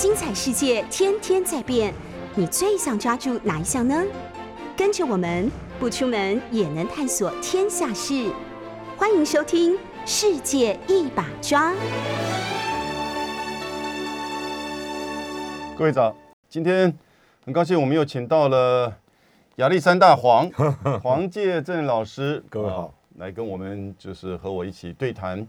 [0.00, 1.92] 精彩世界天天在变，
[2.34, 4.02] 你最想抓住哪一项呢？
[4.74, 8.32] 跟着我们不出门也能探索天下事，
[8.96, 9.74] 欢迎收听
[10.06, 11.72] 《世界一把抓》。
[15.76, 16.16] 各位早，
[16.48, 16.96] 今天
[17.44, 18.96] 很高兴我们又请到了
[19.56, 20.50] 亚历山大黄
[21.04, 25.46] 黄介正老师，各位好啊来跟我们就是和我一起对谈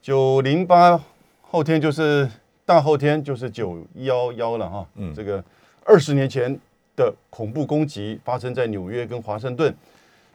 [0.00, 1.00] 九零八
[1.40, 2.30] 后天就是
[2.72, 5.44] 大后天就是九幺幺了哈，嗯这个
[5.84, 6.58] 二十年前
[6.96, 9.74] 的恐怖攻击发生在纽约跟华盛顿，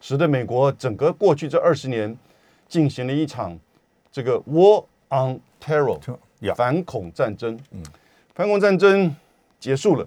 [0.00, 2.16] 使得美国整个过去这二十年
[2.68, 3.58] 进行了一场
[4.12, 5.98] 这个 War on Terror
[6.54, 7.58] 反恐战争。
[7.72, 7.82] 嗯，
[8.36, 9.12] 反恐战争
[9.58, 10.06] 结束了，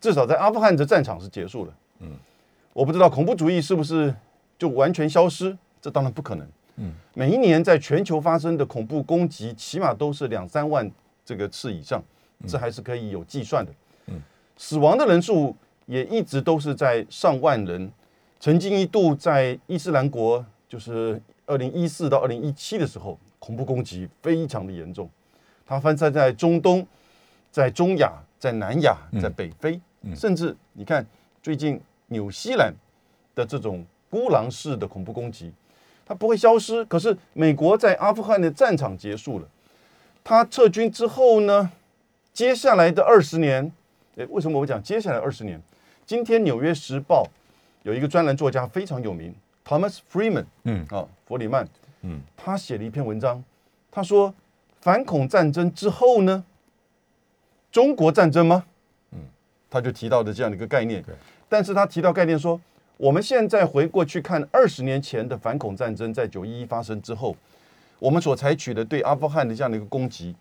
[0.00, 1.74] 至少在阿富汗的战场是结束了。
[1.98, 2.12] 嗯，
[2.72, 4.14] 我不知道恐怖主义是不是
[4.58, 6.48] 就完全消失，这当然不可能。
[6.76, 10.90] 嗯，每一年在全球发生的恐怖攻击，起码都是两三万
[11.24, 12.02] 这个次以上，
[12.46, 13.72] 这还是可以有计算的。
[14.06, 14.20] 嗯，
[14.56, 17.90] 死亡的人数也一直都是在上万人。
[18.40, 25.08] 曾经一度在伊斯兰国，就是二零一四到二零一七的时候，恐怖攻击非常的严重。
[25.64, 26.84] 它分散在中东、
[27.52, 29.80] 在中亚、在南亚、在北非，
[30.14, 31.06] 甚至你看
[31.40, 32.74] 最近纽西兰
[33.36, 35.52] 的这种孤狼式的恐怖攻击，
[36.04, 36.84] 它不会消失。
[36.86, 39.48] 可是美国在阿富汗的战场结束了，
[40.24, 41.70] 他撤军之后呢，
[42.32, 43.70] 接下来的二十年，
[44.16, 45.60] 诶，为什么我讲接下来二十年？
[46.06, 47.24] 今天《纽约时报》
[47.82, 49.34] 有一个专栏作家非常有名
[49.66, 51.66] ，Thomas Freeman，嗯啊，弗里曼，
[52.02, 53.42] 嗯，他写了一篇文章，
[53.90, 54.32] 他说
[54.80, 56.44] 反恐战争之后呢，
[57.70, 58.64] 中国战争吗？
[59.12, 59.18] 嗯，
[59.70, 61.02] 他就提到的这样的一个概念。
[61.02, 61.14] 对，
[61.48, 62.60] 但是他提到概念说，
[62.96, 67.36] 我们现在回过去看二十年前的反恐战争，在九一一发生之后，
[68.02, 70.34] 我们所采取的对阿富汗的这样的一个攻击，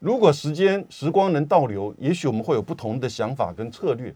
[0.00, 4.14] 如果时间时光能倒流，也许我们会有不同的想法跟策略。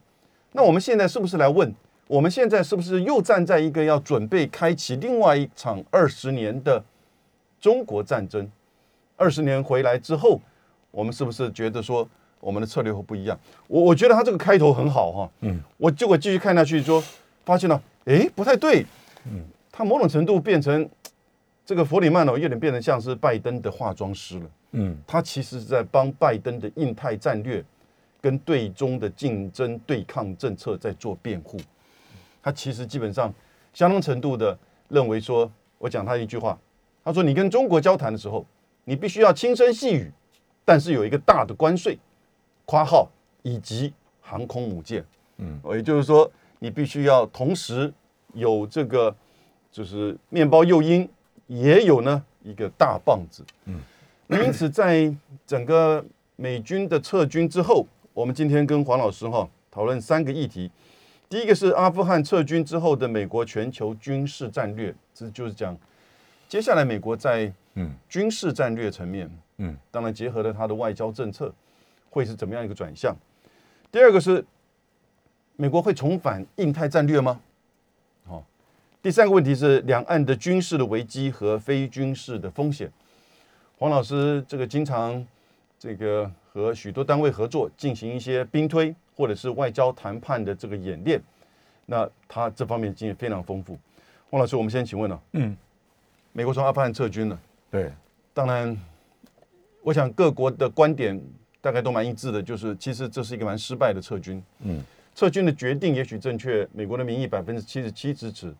[0.52, 1.74] 那我们现在是不是来问，
[2.06, 6.84] 我们现在是不是又站在一个要准备开启另外一场二十年的
[7.58, 8.46] 中国战争？
[9.16, 10.38] 二十年回来之后，
[10.90, 12.06] 我们是不是觉得说
[12.38, 13.40] 我们的策略会不一样？
[13.66, 17.02] 我我觉得他这个开头很好哈，嗯，我结果继续看下去说，
[17.46, 18.84] 发现了，诶，不太对，
[19.24, 19.40] 嗯，
[19.72, 20.86] 他某种程度变成
[21.70, 24.50] 这个弗里曼哦，有点变得像是拜登的化妆师了。
[24.72, 27.64] 嗯，他其实是在帮拜登的印太战略
[28.20, 31.56] 跟对中的竞争对抗政策在做辩护。
[32.42, 33.32] 他其实基本上
[33.72, 35.48] 相当程度的认为说，
[35.78, 36.58] 我讲他一句话，
[37.04, 38.44] 他说：“你跟中国交谈的时候，
[38.82, 40.10] 你必须要轻声细语，
[40.64, 41.96] 但是有一个大的关税
[42.66, 43.08] （括号
[43.42, 45.04] 以及航空母舰）。
[45.38, 46.28] 嗯，也就是说，
[46.58, 47.94] 你必须要同时
[48.34, 49.14] 有这个
[49.70, 51.08] 就是面包诱因，
[51.50, 53.44] 也有呢一个大棒子。
[54.28, 55.12] 那因此，在
[55.44, 56.04] 整个
[56.36, 57.84] 美军的撤军之后，
[58.14, 60.70] 我们今天跟黄老师哈讨论三个议题。
[61.28, 65.76] 第一个是阿富汗撤军之后的美国全球军事战略，这就是讲
[66.48, 69.28] 接下来美国在嗯军事战略层面，
[69.58, 71.52] 嗯，当然结合了它的外交政策，
[72.10, 73.12] 会是怎么样一个转向？
[73.90, 74.44] 第二个是
[75.56, 77.40] 美国会重返印太战略吗？
[79.00, 82.90] 好、第三个问题是两岸的军事的危机和非军事的风险。
[83.78, 85.26] 黄老师这个经常
[85.78, 91.20] 这个和许多单位合作，进行一些兵推或者是外交谈判的这个演练，
[91.86, 93.78] 那他这方面经验非常丰富。
[94.28, 95.56] 黄老师，我们先请问了、嗯，
[96.32, 97.40] 美国从阿富汗撤军了，
[97.70, 97.90] 对，
[98.34, 98.78] 当然，
[99.82, 101.20] 我想各国的观点
[101.60, 104.40] 大概都蛮一致的，就是其实这是一个蛮失败的撤军。
[104.60, 104.82] 嗯，
[105.14, 108.54] 撤军的决定也许正确，美国的民意百分之七十七支持，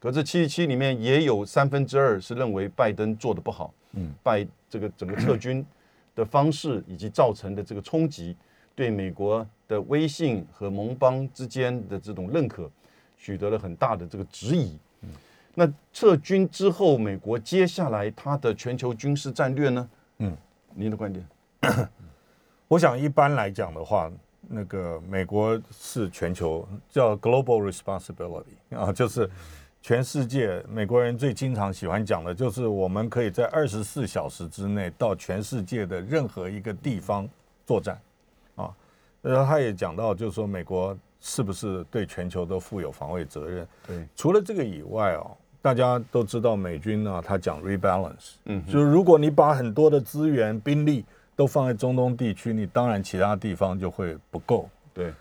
[0.00, 3.72] 可这七十七里面也有三分之二是认为拜登做的不好。
[3.92, 5.64] 嗯，拜这个整个撤军
[6.14, 8.36] 的方式以及造成的这个冲击，
[8.74, 12.70] 对美国的威信和盟邦之间的这种认可，
[13.16, 14.78] 取得了很大的这个质疑。
[15.54, 19.88] 那撤军之后，美国接下来它的全球军事战略呢？
[20.18, 20.36] 嗯，
[20.74, 21.26] 您的观点？
[22.68, 24.08] 我想一般来讲的话，
[24.48, 29.28] 那个美国是全球叫 global responsibility 啊，就是
[29.80, 37.28] 全世界美国人最经常喜欢讲的，就是我们可以在二十四小时之内到全世界的任何一个地方
[37.64, 37.98] 作战
[38.56, 38.70] 啊。
[39.22, 43.66] 然后他也讲到，就是说美国是不是对全球都负有防卫责任？
[43.86, 51.04] 对，除了这个以外哦，大家都知道美军呢，他讲 rebalance，嗯，就是如果你把很多的资源兵力
[51.34, 54.68] 都放在中东地区，你当然其他地方就会不够。
[54.92, 55.12] 对，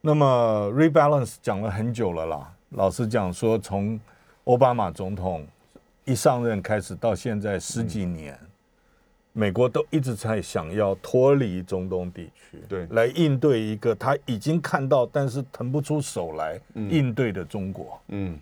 [0.00, 3.98] 那么 rebalance 讲了很久了啦，老实讲说，从
[4.44, 5.46] 奥巴马总统
[6.04, 8.38] 一上任开始到现在十几年，
[9.32, 12.86] 美国都一直在想要脱离中东地区，对。
[12.90, 18.00] 来应对一个他已经看到但是腾不出手来应对的中国。
[18.08, 18.38] 嗯。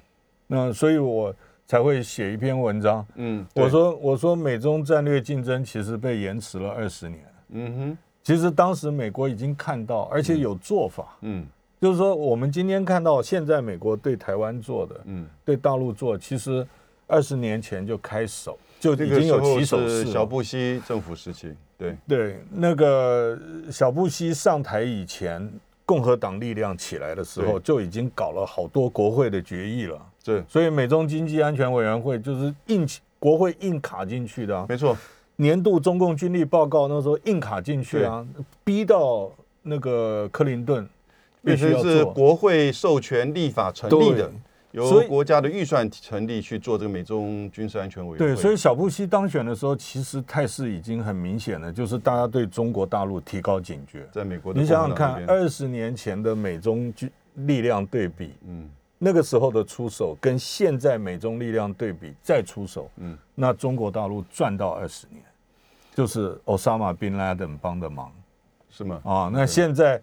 [0.46, 1.34] 那所以我
[1.66, 7.20] 才会写一篇文章，嗯，我，说我说美中战略竞争其实被延迟了二十年。
[7.50, 11.46] 嗯哼，其实当时美国已经看到，而且有做法，嗯
[11.80, 16.66] 就是说我们今天看到现在美国对台湾做的，嗯，对大陆做，其实
[17.06, 19.78] 二十年前就开手，就已经有起手。
[19.88, 23.38] 是小布希政府时期，对，对，那个
[23.70, 25.50] 小布希上台以前，
[25.86, 29.98] 共和党力量起来的时候，就已经搞了好多国会的决议了。
[30.22, 30.44] 对。
[30.46, 32.86] 所以美中经济安全委员会就是硬
[33.18, 34.94] 国会硬卡进去的、啊，没错，
[35.36, 38.26] 年度中共军力报告那时候硬卡进去啊，
[38.62, 39.30] 逼到
[39.62, 40.86] 那个克林顿
[41.42, 41.76] 必须。
[41.82, 44.30] 是国会授权立法成立的
[44.72, 48.34] 由国家的预算成立去做这个美中军事安全委员会。
[48.34, 54.06] 对，所以小布希当选的时候，其实态势已经很明显了，就是大家对中国大陆提高警觉。
[54.12, 58.70] 在美国的你想想看，二十年前的美中军力量对比，嗯
[59.02, 65.24] 那个时候的出手跟现在美中力量对比再出手，嗯，那中国大陆赚到二十年，
[65.94, 68.12] 就是奥沙马宾拉登帮的忙
[68.68, 69.00] 是吗？
[69.02, 69.30] 啊。
[69.32, 70.00] 那现在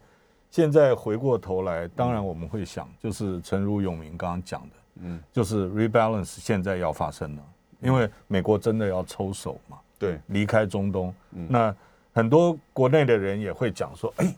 [0.50, 7.42] 现在回过头来，当然我们会想，就是诚如永明刚刚讲的，嗯，就是 rebalance 现在要发生了，
[7.82, 11.76] 因为美国真的要抽手嘛，对，离开中东，那
[12.14, 14.36] 很多国内的人也会讲说，哎，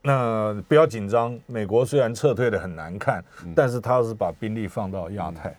[0.00, 3.22] 那不要紧张，美国虽然撤退的很难看，
[3.54, 5.54] 但是他是把兵力放到亚太。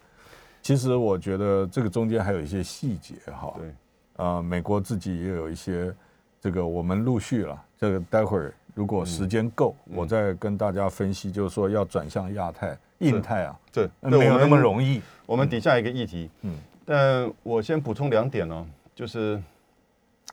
[0.62, 3.74] 其实我觉得这个中间还有一些细节哈，对，
[4.16, 5.94] 呃，美国自己也有一些
[6.42, 13.90] 这个，我们陆续了，这个待会儿如果时间够，我再跟大家分析，就是说要转向亚太、印太啊，对。
[14.00, 14.58] 那没有那么。
[14.58, 15.02] 容易。
[15.26, 16.54] 我们底下一个议题，嗯。
[16.54, 18.66] 嗯，但我先补充两点呢、
[18.96, 19.38] 就是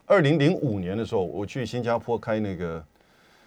[0.07, 2.81] 二零零五年的时候，我去新加坡开那个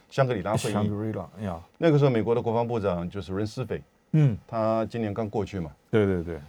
[0.09, 3.81] 香格里拉会议，香格里拉呀，那个时候美国的国防部长就是任斯斐，
[4.11, 6.39] 嗯，他今年刚过去嘛，对对对，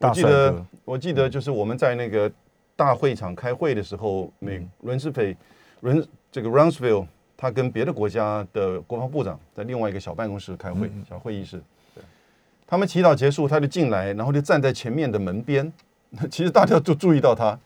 [0.00, 2.28] 我记得，我记得就是我们在那个
[2.74, 5.36] 大会场开会的时候，美伦斯斐
[5.82, 7.06] 伦这个 Rumsfeld
[7.40, 11.58] 他跟别的国家的国防部长在另外一个小办公室开会，小会议室。
[12.66, 15.72] 他们祈祷结束，他就进来，然后就站在前面的门边。
[16.30, 17.58] 其实大家都注意到他。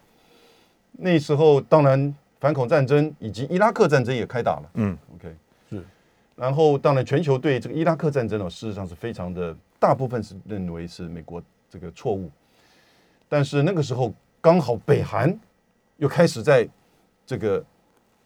[0.93, 4.71] 那时候当然反恐战争以及伊拉克战争也开打了。
[4.75, 5.35] 嗯，OK
[5.69, 5.85] 是。
[6.37, 12.31] 然后当然全球对这个伊拉克战争呢，事实上是非常的，大部分是认为是美国这个错误。
[13.29, 15.37] 但是那个时候刚好北韩
[15.97, 16.69] 又开始在
[17.27, 17.65] 这个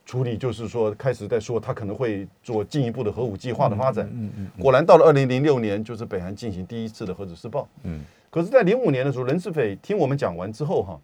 [0.08, 4.08] 处理，就是说开始在说他可能会做进一步的核武计划的发展。
[4.10, 7.69] 嗯嗯果然到了二零零六年，就是北韩进行第一次的核子试爆。
[7.82, 8.00] 嗯，
[8.31, 10.99] 可是，在零五年的时候，任世斐听我们讲完之后，哈，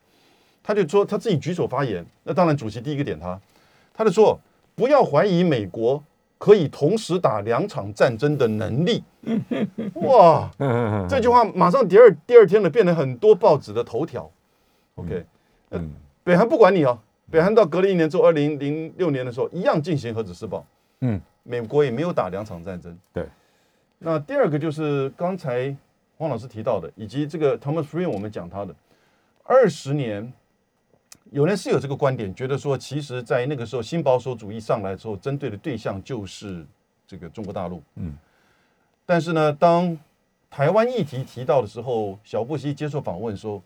[0.62, 2.03] 他就说他自己举手发言。
[2.23, 3.39] 那当然，主席第一个点他，
[3.93, 4.41] 他就说
[4.75, 6.03] 不要怀疑美国
[6.39, 9.05] 可以同时打两场战争的能力。
[10.00, 14.31] 哇， 嗯这句话马上第二第二天呢，变成很多报纸的头条。
[14.95, 15.27] OK，
[15.73, 15.91] 嗯
[16.23, 16.99] 北韩不管你哦，
[17.35, 20.65] 北韩到隔了一年之后，二零零六年的时候，一样进行核子试爆。
[21.01, 22.97] 嗯，美国也没有打两场战争。
[23.13, 23.27] 对，
[23.99, 25.77] 那第二个就是刚才
[26.17, 28.73] 黄老师提到的，以及这个 Thomas Friend 我们讲他的
[29.43, 30.33] 二十年，
[31.33, 36.64] 有人是有这个观点，觉得说，其实，在那个时候新保守主义上来之后，针对的对象就是
[37.05, 37.83] 这个中国大陆。
[37.97, 38.17] 嗯，
[39.05, 39.99] 但是呢，当
[40.49, 43.61] 台湾议题提到的时候，小布希接受访问说，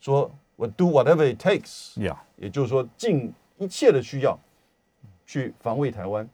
[0.00, 4.38] 说我 do whatever it takes，呀，也就是说尽一切的需要
[5.26, 6.28] 去防卫台湾。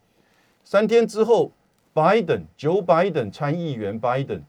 [0.65, 1.51] 三天之后
[1.95, 4.43] ，Biden Joe Biden 参议员 Biden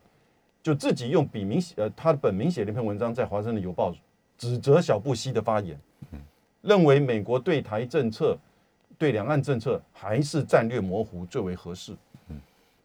[0.62, 3.92] 就自己用笔名写呃他的本名写了一篇文章，在《华盛顿邮报》
[4.38, 5.80] 指责小布希的发言，
[6.62, 8.38] 认为美国对台政策、
[8.98, 11.96] 对两岸政策还是战略模糊最为合适。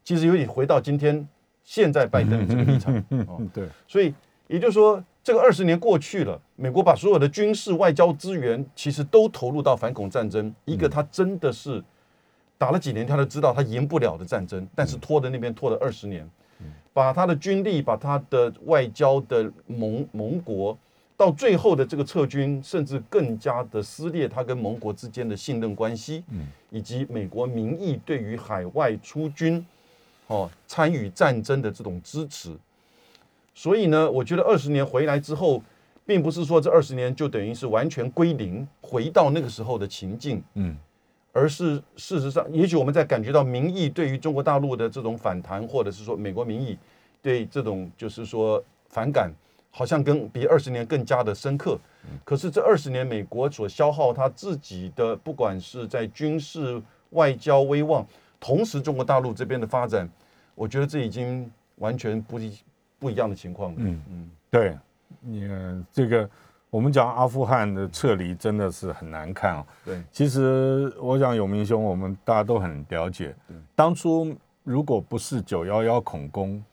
[0.03, 1.27] 其实有点回到今天
[1.63, 2.95] 现在拜登的这个立场。
[3.27, 4.13] 哦嗯对，所以
[4.47, 11.83] 也就是说，这个二十年过去了，美国把所有的军事、外交资源其实都投入到反恐战争，一个他真的是
[12.57, 16.25] 打了几年，他都知道他赢不了的战争，但是拖的那边拖了二十年，
[16.93, 20.77] 把他的军力、把他的外交的盟盟国，
[21.17, 26.23] 到最后的这个撤军，甚至更加的撕裂他跟盟国之间的信任关系，
[26.69, 29.65] 以及美国民意对于海外出军。
[30.27, 32.51] 哦，参与战争的这种支持，
[33.57, 35.63] 所以呢，我觉得二十年回来之后，
[36.05, 40.77] 并不是说这二十年就等于是完全归零，回到那个时候的情境，嗯
[41.33, 46.77] 而是事实上，也许我们在感觉到民意对于中国大陆的这种反弹，或者是说美国民意
[47.19, 49.33] 对这种就是说反感，
[49.71, 51.79] 好像跟比二十年更加的深刻。
[52.23, 58.05] 可是这二十年，美国所消耗他自己的，不管是在军事、外交、威望，
[58.39, 60.07] 同时中国大陆这边的发展，
[60.53, 62.55] 我觉得这已经完全不一
[62.99, 63.77] 不一样的情况了。
[63.79, 64.77] 嗯嗯，对，
[65.19, 65.49] 你
[65.91, 66.29] 这个
[66.69, 69.65] 我们讲阿富汗的撤离真的是很难看啊。
[69.85, 73.35] 对，其实我想永明兄，我们大家都很了解，
[73.75, 76.63] 当初如果不是九幺幺恐攻，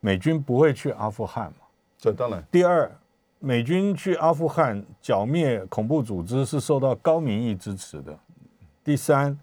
[0.00, 1.66] 美军不会去阿富汗嘛。
[1.98, 2.42] 这当然。
[2.50, 2.90] 第二，
[3.38, 8.18] 美军去阿富汗剿灭恐怖组织是受到高民意支持的。
[8.82, 9.38] 第三，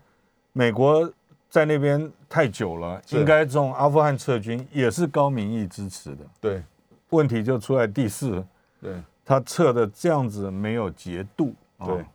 [0.54, 1.12] 美国
[1.52, 6.26] 在那边太久了，应该从阿富汗撤军也是高民意支持的。
[6.40, 6.64] 对，
[7.10, 8.42] 问题就出在第四，
[8.82, 11.54] 对，他撤的这样子没有节度，
[11.86, 12.06] 对，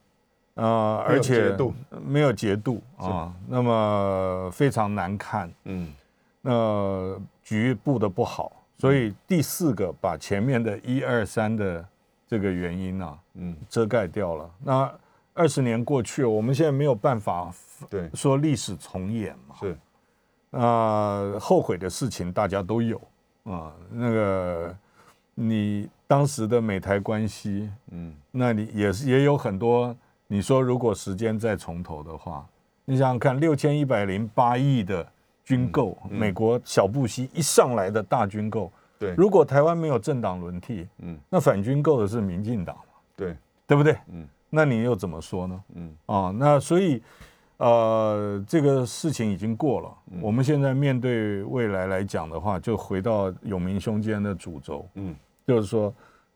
[0.54, 1.54] 啊，而且
[2.02, 5.92] 没有节度啊，那么非常难看，嗯，
[6.40, 8.50] 那局布的不好。
[8.78, 11.86] 所以第四个把前面的一二三的
[12.26, 14.50] 这个原因啊，嗯，遮盖掉了。
[14.64, 14.90] 那
[15.34, 17.52] 二十年过去，我们现在没有办法
[17.88, 19.56] 对说历史重演嘛？
[19.60, 19.78] 是
[20.50, 23.00] 啊，后悔的事情大家都有
[23.44, 23.72] 啊。
[23.90, 24.76] 那个
[25.34, 29.94] 你当时的美台关系，嗯，那你也是也有很多。
[30.26, 32.46] 你说如果时间再重头的话，
[32.84, 35.06] 你想想看，六千一百零八亿的。
[35.46, 38.68] 军购，美国小布希一上来的大军购，
[38.98, 42.82] 对，如果台湾没有政党轮替，嗯，那反军购的是民进党嘛，
[43.14, 43.96] 对，对不对？
[44.08, 45.64] 嗯，那你又怎么说呢？
[45.76, 47.00] 嗯，啊，那所以，
[47.58, 55.14] 呃，这个事情已经过了，我们现在面对未来来讲的话，就回到永明兄今天的主轴，嗯，
[55.46, 55.94] 就是说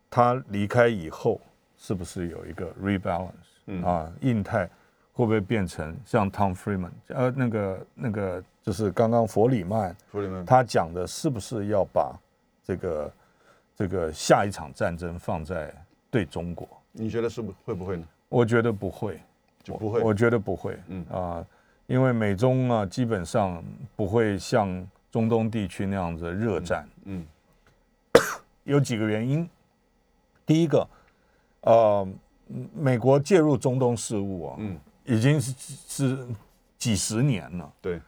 [0.09, 1.39] 他离开以后，
[1.77, 3.31] 是不是有一个 rebalance？
[3.67, 4.65] 嗯啊，印太
[5.13, 8.43] 会不会变成像 Tom Freeman，呃，那个那个。
[8.63, 12.15] 就是刚刚弗里曼，弗里曼他讲的是不是要把
[12.63, 13.13] 这个
[13.75, 15.73] 这个下一场战争放在
[16.11, 16.67] 对中国？
[16.91, 18.03] 你觉得是不会不会呢？
[18.29, 19.19] 我觉得不会，
[19.63, 20.01] 就不会。
[20.01, 21.45] 我觉得不会，嗯啊，
[21.87, 23.63] 因为美中啊基本上
[23.95, 26.87] 不会像中东地区那样子热战。
[27.05, 27.25] 嗯，
[28.63, 29.49] 有几个原因。
[30.45, 30.87] 第一个，
[31.61, 32.07] 呃，
[32.73, 36.27] 美国介入中东事务啊，嗯，已经是是
[36.77, 37.73] 几十年了。
[37.81, 38.01] 对。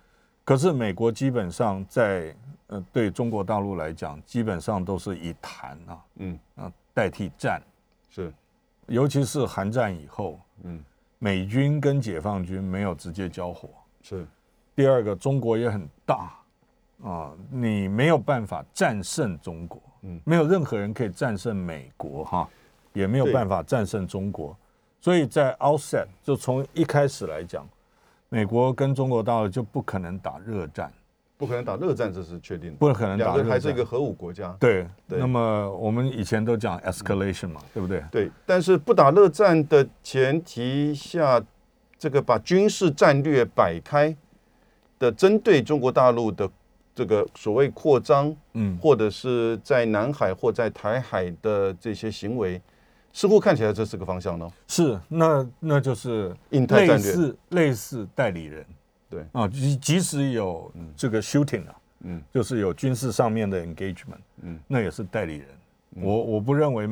[0.46, 2.36] 可是美国基本上在
[2.68, 7.62] 呃对中国大陆来讲，基本上都是以谈啊，嗯啊代替战，
[8.10, 8.34] 是，
[8.88, 10.84] 尤其是韩战以后，嗯，
[11.24, 13.70] 美军跟解放军没有直接交火，
[14.02, 14.28] 是。
[14.76, 16.34] 第二个，中国也很大
[17.02, 22.50] 啊，你没有办法战胜中国，嗯，没有任何人可以战胜美国哈，
[22.92, 24.54] 也没有办法战胜中国，
[25.00, 27.66] 所以在 outset 就从一开始来讲。
[28.28, 30.92] 美国跟中国大陆就不可能打热战，
[31.44, 32.78] 不可能打热战，这是确定的。
[32.78, 34.56] 不可能打热战，还是一个核武国家。
[34.58, 38.02] 对，那么我们以前都讲 escalation 嘛，对不对？
[38.10, 41.44] 对，但是不打热战的前提下，
[42.00, 44.16] 这个把军事战略摆开
[44.98, 46.50] 的，针对中国大陆的
[46.96, 52.62] 这个所谓扩张，嗯，或者是在南海或在台海的这些行为。
[53.16, 54.50] 似乎看起来这是个方向呢。
[54.68, 58.66] 是，那那就是类似类似代理人，
[59.14, 59.26] 对。
[59.32, 65.48] 啊，即即使有这个 shooting 啊，嗯，就是有军事上面的 engagement，嗯，那也是代理人。
[65.96, 66.90] 我我不认为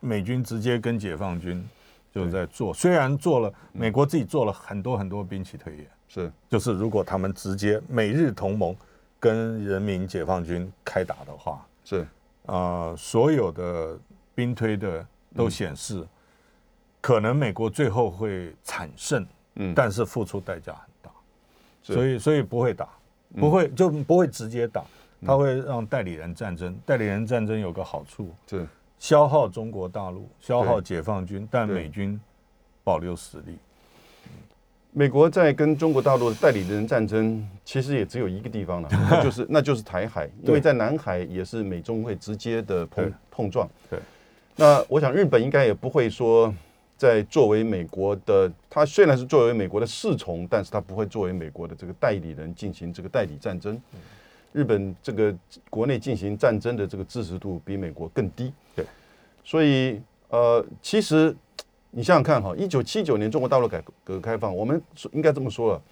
[0.00, 1.66] 美军直接跟解放军
[2.12, 8.76] 就在做，虽然做了，美国自己做了很多很多兵器推演，是，就是如果他们直接美日同盟
[9.18, 12.06] 跟人民解放军开打的话，是。
[12.46, 13.98] 啊，所有的
[14.34, 15.06] 兵推的。
[15.36, 16.06] 都显示，
[17.00, 20.72] 可能美国最后会惨胜，嗯，但是付出代价
[21.84, 22.88] 所以所以不会打，
[23.36, 24.82] 不会就不会直接打，
[25.24, 26.76] 他会让代理人战争。
[26.84, 28.66] 代理人战争有个好处，是
[28.98, 32.18] 消耗中国大陆，消耗解放军，但美军
[32.82, 33.56] 保留实力。
[34.96, 43.68] 美国在跟中国大陆的代理人战争，其实也只有一个地方了， 那就是那就是台海，因为在南海也是美中会直接的碰碰撞。
[43.90, 43.98] 对。
[44.56, 46.54] 那我想，日本应该也不会说，
[46.96, 53.80] 在作为美国的，他虽然是作为美国的侍从，但是他不会作为美国的这个代理人进行这个代理战争。
[54.52, 55.34] 日本这个
[55.68, 58.52] 国内进行战争的这个支持度比美国更低。
[58.76, 58.86] 对，
[59.42, 61.34] 所以呃，其实
[61.90, 64.80] 你想想看哈，一九七九年中国大陆改革开放，我们
[65.12, 65.82] 应该这么说了，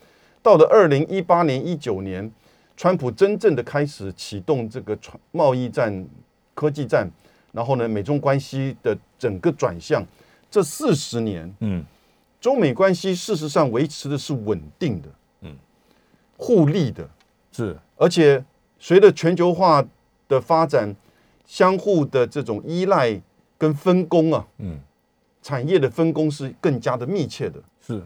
[0.42, 2.30] 到了二零一八年、一九年，
[2.76, 4.96] 川普真正的开始启动这个
[5.32, 6.06] 贸易战、
[6.54, 7.10] 科技战。
[7.50, 10.02] 然后呢，美中关系的整个转向，
[10.52, 11.82] 这四十年，嗯，
[12.38, 15.08] 中美关系事实上维持的是稳定的，
[15.40, 15.56] 嗯，
[16.36, 17.08] 互利的，
[17.50, 18.44] 是，而且
[18.78, 19.82] 随着全球化
[20.28, 20.94] 的发展，
[21.46, 23.18] 相互的这种依赖
[23.56, 24.78] 跟分工啊，嗯，
[25.42, 27.58] 产业的分工是更加的密切的。
[27.80, 28.02] 是，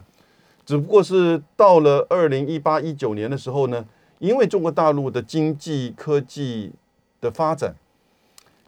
[0.65, 3.85] 只不过是到了二零一八一九年的时候呢，
[4.19, 6.71] 因为中国大陆的经济科技
[7.19, 7.75] 的发展，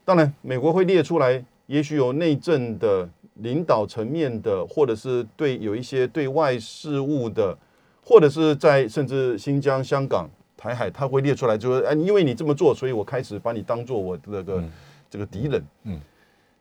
[0.03, 3.07] 当然美国会列出来，也许有内政的
[3.41, 7.57] 领导层面的，或者是对有一些对外事务的，
[8.03, 14.63] 或者是在甚至新疆、香港、台海，他会列出来，就是哎，因为你这么做，所以我开始把你当做我这个、
[15.09, 15.63] 这个敌人。
[15.83, 15.99] 嗯，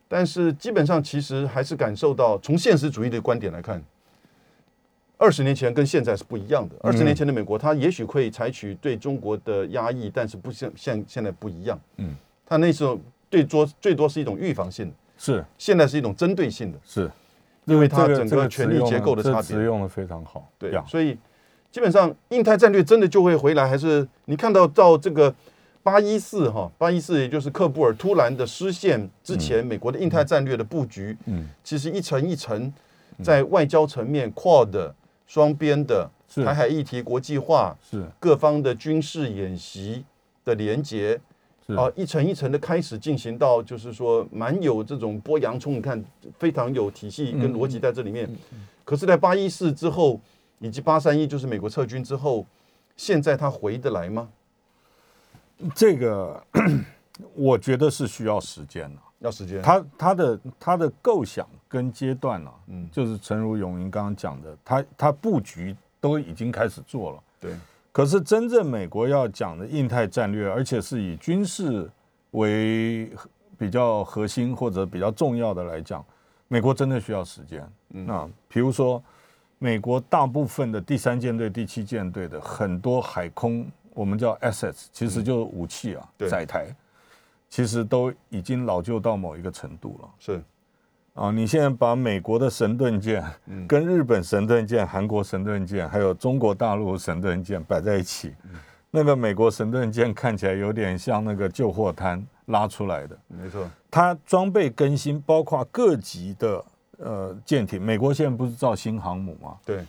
[0.08, 3.82] 但是基本上其实还是感受到，从现实主义的观点来看。
[5.20, 6.76] 二十年前跟现在是不一样的。
[6.80, 11.76] 二十年前的美国，它也许会采取对中国的压抑，但是不像现现在不一样。
[11.97, 12.14] 嗯，
[12.47, 12.97] 它那时候
[13.28, 15.44] 最多最多是一种预防性的，是。
[15.58, 17.10] 现在是一种针对性的，是，
[17.66, 19.42] 因为它整个权力结构的差别。
[19.42, 20.48] 使用的非常好。
[20.58, 21.18] 对呀，所以
[21.70, 25.34] 基本上印太战略真的就会回来，还是你看到到这个
[25.82, 32.72] 八一四哈八一四，也就是克布尔突然的失陷之前，美国的印太战略的布局，嗯，其实一层一层
[33.22, 34.92] 在外交层面 Quad
[35.26, 36.44] 双边的是。
[36.44, 38.04] 台海议题国际化，是。
[38.20, 40.04] 各方的军事演习
[40.44, 41.20] 的连接
[41.68, 46.02] 是啊，一层一层的开始进行到，就是说蛮有这种剥洋葱，你看
[46.38, 48.28] 非常有体系跟逻辑在这里面。
[48.84, 50.18] 可是，在八一四之后，
[50.60, 52.46] 以及八三一就是美国撤军之后，
[52.96, 54.30] 现在他回得来吗？
[55.75, 56.42] 这个，
[57.34, 59.02] 我觉得是需要时间的。
[59.18, 59.60] 要时间。
[59.60, 67.22] 他他的他的构想跟阶段呢、嗯就是陈如永云刚刚讲的，他他布局都已经开始做了。
[67.40, 67.52] 对，
[67.99, 71.90] 可是真正美国要讲的印太战略，而且是以军事
[72.31, 73.11] 为
[73.59, 76.05] 比较核心或者比较重要的来讲，
[76.47, 77.69] 美国真的需要时间。
[77.88, 79.02] 那比如说，
[79.59, 86.69] 美国大部分的第三舰队、第七舰队的很多海空，我们叫 assets，其实就是武器啊，对载台，
[87.49, 90.09] 其实都已经老旧到某一个程度了。
[90.21, 90.40] 是
[91.18, 93.25] 啊，你现在把美国的神盾舰
[93.66, 98.32] 跟日本神盾舰、韩国神盾舰，还有中国大陆神盾舰摆在一起，
[98.92, 103.18] 那个美国神盾舰看起来有点像那个旧货摊拉出来的。
[103.26, 106.64] 没错，它装备更新，包括各级的
[106.98, 109.57] 呃舰艇，美国现在不是造新航母吗？
[109.64, 109.85] 对，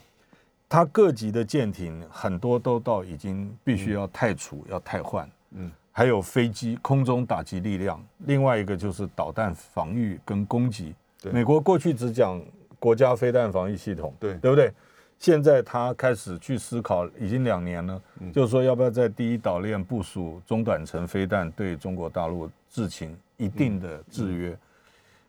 [0.67, 10.95] 它各级的舰艇很多都到已经必须要汰除、要汰换，嗯，还有飞机空中打击力量，另外一个就是导弹防御跟攻击。
[11.21, 12.41] 对美国过去只讲
[12.79, 14.71] 国家飞弹防御系统，对对不对？
[15.17, 24.57] 现在他开始去思考，已经两年了，嗯就是说要不要在第一岛链部署中短程飞弹，对中国大陆制行一定的制约。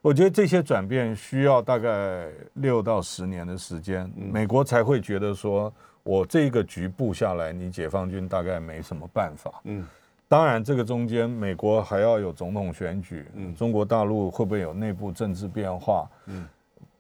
[0.00, 5.70] 我觉得这些转变需要大概六到十年的时间，美国才会觉得说，
[6.05, 9.61] 我这个局布下来，你解放军大概没什么办法。
[9.64, 9.85] 嗯，
[10.30, 16.08] 当然，这个中间美国还要有总统选举，嗯中国大陆会不会有内部政治变化？
[16.26, 16.46] 嗯，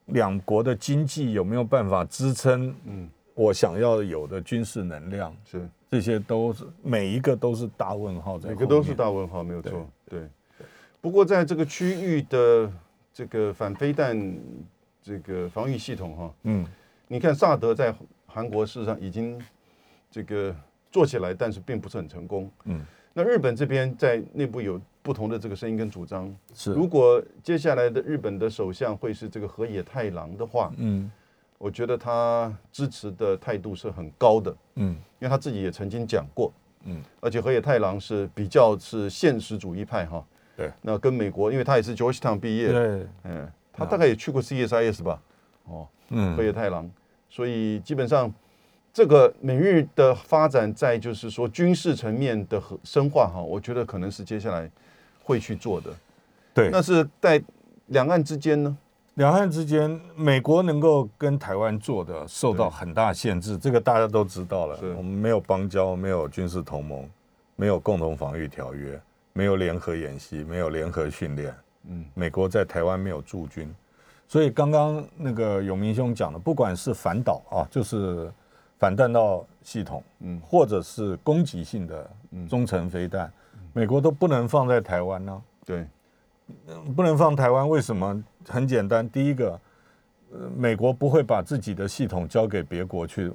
[0.06, 2.74] 两国的经济有没有办法支撑？
[2.86, 9.88] 嗯，我想要有的军事能量，是这些都是每一个都是大问号在，每个都是大问号，没有错。
[10.08, 10.26] 对，
[11.00, 12.72] 不过在这个区域的
[13.14, 14.38] 这个反飞弹
[15.00, 16.66] 这个防御系统哈，嗯，
[17.06, 17.94] 你看萨德在
[18.26, 19.40] 韩国事实上已经
[20.10, 20.52] 这个
[20.90, 22.50] 做起来，但是并不是很成功。
[22.64, 22.84] 嗯，
[23.22, 26.34] 那日本这边在内部有不同的这个声音跟主张。
[26.54, 31.10] 是，如果接下来的日本的首相会是这个河野太郎的话，嗯。
[31.58, 34.96] 我觉得他支持的态度是很高的，嗯。
[35.18, 36.50] 因为他自己也曾经讲过，
[36.84, 40.24] 嗯，而且河野太郎是比较是现实主义派哈。
[40.56, 45.20] 对，那跟美国，因为他也是 Georgetown 毕业，对，嗯，他大概也去过 CSIS 吧，
[45.66, 46.34] 哦，嗯。
[46.34, 46.90] 河野太郎，
[47.28, 48.32] 所以基本上
[48.92, 54.68] 这个美日的发展，在就是说军事层面的和深化哈，我觉得可能是接下来
[55.22, 55.90] 会去做的。
[56.52, 57.42] 对，那是在
[57.86, 58.76] 两岸之间呢，
[59.14, 64.76] 两岸之间，美国能够跟台湾做的受到很大限制，这个大家都知道了。
[64.96, 67.08] 我们没有邦交，没有军事同盟，
[67.54, 69.00] 没有共同防御条约，
[69.32, 71.54] 没有联合演习，没有联合训练。
[71.88, 73.72] 嗯，美国在台湾没有驻军，
[74.26, 78.30] 所以刚刚那个永明兄讲的，不管是反导啊，就是
[78.80, 80.40] 反弹道系统，嗯。
[80.40, 82.10] 或者是攻击性的
[82.48, 83.32] 中程飞弹，
[83.72, 85.86] 美国都不能放在台湾呢、对，
[86.96, 88.24] 不能放台湾，为什么？
[88.48, 89.60] 很简单，第一个，
[90.32, 93.30] 呃，美国不会把自己的系统交给别国去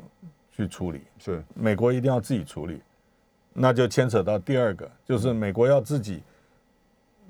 [0.51, 1.41] 去处理，是。
[1.53, 2.81] 美国一定要自己处理，
[3.53, 6.23] 那就牵扯到第二个，就是美国要自己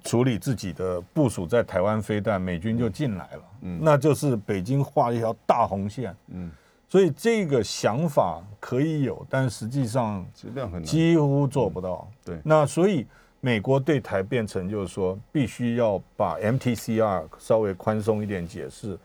[0.04, 3.80] 处理自己的部署在台湾飞弹，美军就进来了，嗯。
[3.84, 6.50] 那就是北京画一条大红线，嗯，
[6.88, 10.84] 所以这个想法可以有，但实际上质量很。
[10.84, 12.08] 几乎做不到。
[12.24, 13.06] 对那所以
[13.42, 18.98] 美国对台变成就是说，必须要把 MTCR 稍微宽松一点解释，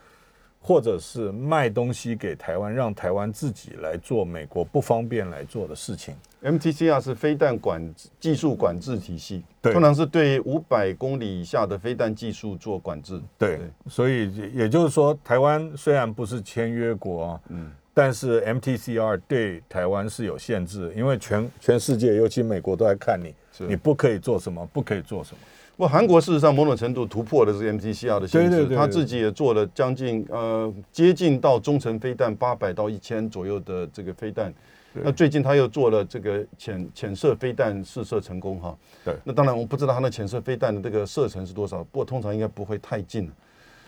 [0.62, 6.14] 或者是卖东西给台湾，让台湾自己来做美国不方便来做的事情。
[6.42, 13.20] MTCR 是飞弹管技术管制体系，对通常是对五百公里以下的飞弹技术做管制。
[13.38, 23.34] 对，所以也就是说，台湾虽然不是签约国啊，嗯，但是 MTCR 对台湾是有限制，因为全全世界，尤其美国都在看你，
[23.66, 25.38] 你不可以做什么，不可以做什么。
[25.80, 34.52] 不，韩国事实上某种程度突破了这个 MTCR 的限制，对对对对他自己也做了将近呃接近到中程飞弹八百到一千左右的这个飞弹。
[34.92, 38.76] 那最近他又做了这个潜潜射飞弹试射成功哈。
[39.02, 43.30] 对那当然我不知道他的潜射飞弹的这个射程是多少，不过通常应该不会太近，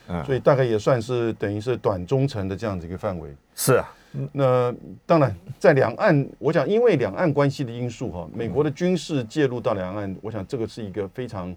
[0.09, 3.28] 嗯所以大概也算是等于是短中程的这样子一个范围。
[3.55, 3.94] 是啊，
[4.33, 4.74] 那
[5.05, 11.55] 当然，在两岸，我想因为两岸关系的因素哈，美国的军事介入到两岸，我想这个是一个非常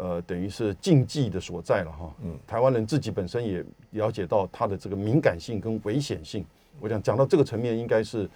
[0.00, 2.10] 呃，等于是禁忌的所在了哈。
[2.24, 6.42] 嗯，台湾人自己本身也了解到它的这个敏感性跟危险性。
[6.80, 8.26] 我想讲到这个层面，应该是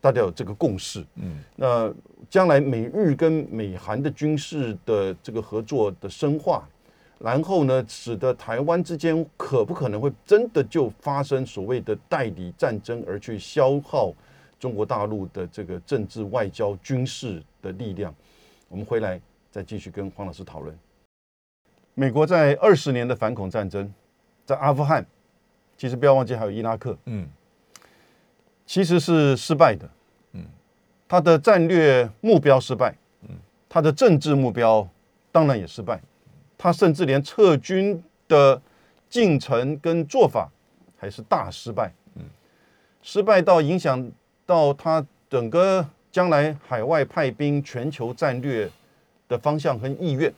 [0.00, 1.06] 大家有这个共识。
[1.14, 1.94] 嗯，那
[2.28, 6.68] 将来美日跟美韩的军事的这个合作的深化，
[7.20, 14.12] 然后呢，使得台湾之间可不可能会真的就发生所谓的代理战争，而去消耗
[14.58, 18.12] 中国大陆的这个政治、外交、军事的力量？
[18.68, 19.20] 我们回来
[19.52, 20.76] 再继续跟黄老师讨论。
[21.94, 23.92] 美国在二十年的反恐战争，
[24.46, 25.04] 在阿富汗，
[25.76, 27.28] 其实不要忘记还有伊拉克，嗯，
[28.64, 29.88] 其实是失败的。
[30.32, 30.42] 嗯，
[31.06, 33.36] 他的战略目标失败，嗯，
[33.68, 34.88] 他的政治目标
[35.30, 36.00] 当然也失败，
[36.56, 38.60] 他甚至连撤军的
[39.10, 40.50] 进程跟做法
[40.96, 41.92] 还是大失败。
[42.14, 42.22] 嗯，
[43.02, 44.10] 失败到影响
[44.46, 48.70] 到他整个将来海外派兵、全球战略
[49.28, 50.32] 的方向和意愿。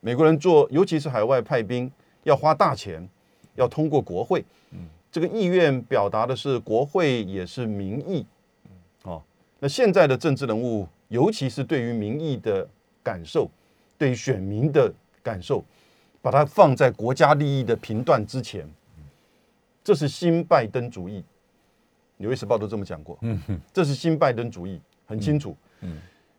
[0.00, 1.90] 嗯，美国人做，尤其是海外派兵，
[2.24, 3.08] 要花大钱，
[3.54, 4.44] 要通过国会。
[5.10, 8.26] 这个意愿表达的是国会也是民意，
[9.04, 9.22] 哦，
[9.58, 12.68] 那现在的政治人物，尤其是对于民意的
[13.02, 13.50] 感受，
[13.96, 15.64] 对于选民的感受，
[16.20, 18.68] 把它放在国家利益的评断之前，
[19.82, 21.24] 这是新拜登主义。
[22.18, 23.40] 纽约时报都这么讲过，嗯
[23.72, 25.56] 这是新拜登主义，很清楚。
[25.80, 25.96] 嗯，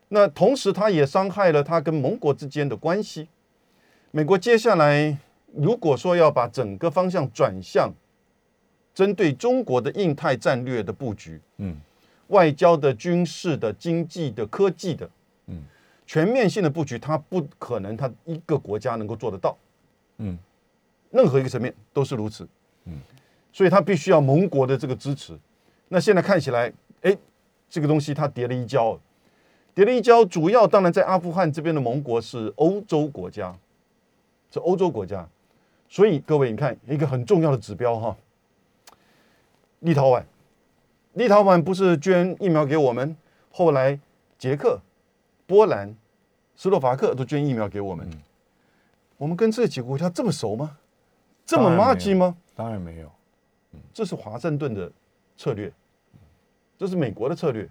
[0.08, 3.26] 那同时他也伤害了他跟盟国之间的关系。
[4.10, 5.16] 美国接下来
[5.54, 7.92] 如果说要把整个方向转向。
[8.92, 11.76] 针对中国的印太战略的布局，嗯，
[12.26, 15.08] 外交的、军事的、经济的、科技的，
[15.46, 15.62] 嗯，
[16.04, 19.56] 全面性的布局，它不可能，它一个国家能够做得到，
[20.18, 20.36] 嗯，
[21.10, 22.46] 任何一个层面都是如此，
[22.86, 22.94] 嗯，
[23.52, 25.38] 所以它必须要盟国的这个支持。
[25.88, 26.70] 那现在看起来，
[27.02, 27.16] 哎，
[27.70, 28.98] 这个东西它跌了一跤，
[29.72, 33.56] 跌了一跤，主要当然在阿富汗这边的盟国是欧洲国家，
[34.50, 35.28] 是欧洲国家，
[35.88, 38.16] 所以各位你看一个很重要的指标哈。
[39.80, 40.22] 立陶宛，
[41.14, 43.16] 立陶宛不是捐疫苗给我们，
[43.50, 43.98] 后来
[44.38, 44.80] 捷克、
[45.46, 45.96] 波兰、
[46.56, 48.10] 斯洛伐克都捐疫苗给我们。
[49.16, 50.76] 我们跟这几个国家这么熟吗？
[51.46, 52.36] 这么麻吉吗？
[52.54, 53.10] 当然没有。
[53.92, 54.90] 这是华盛顿的
[55.36, 55.72] 策略，
[56.76, 57.68] 这是美国的策略。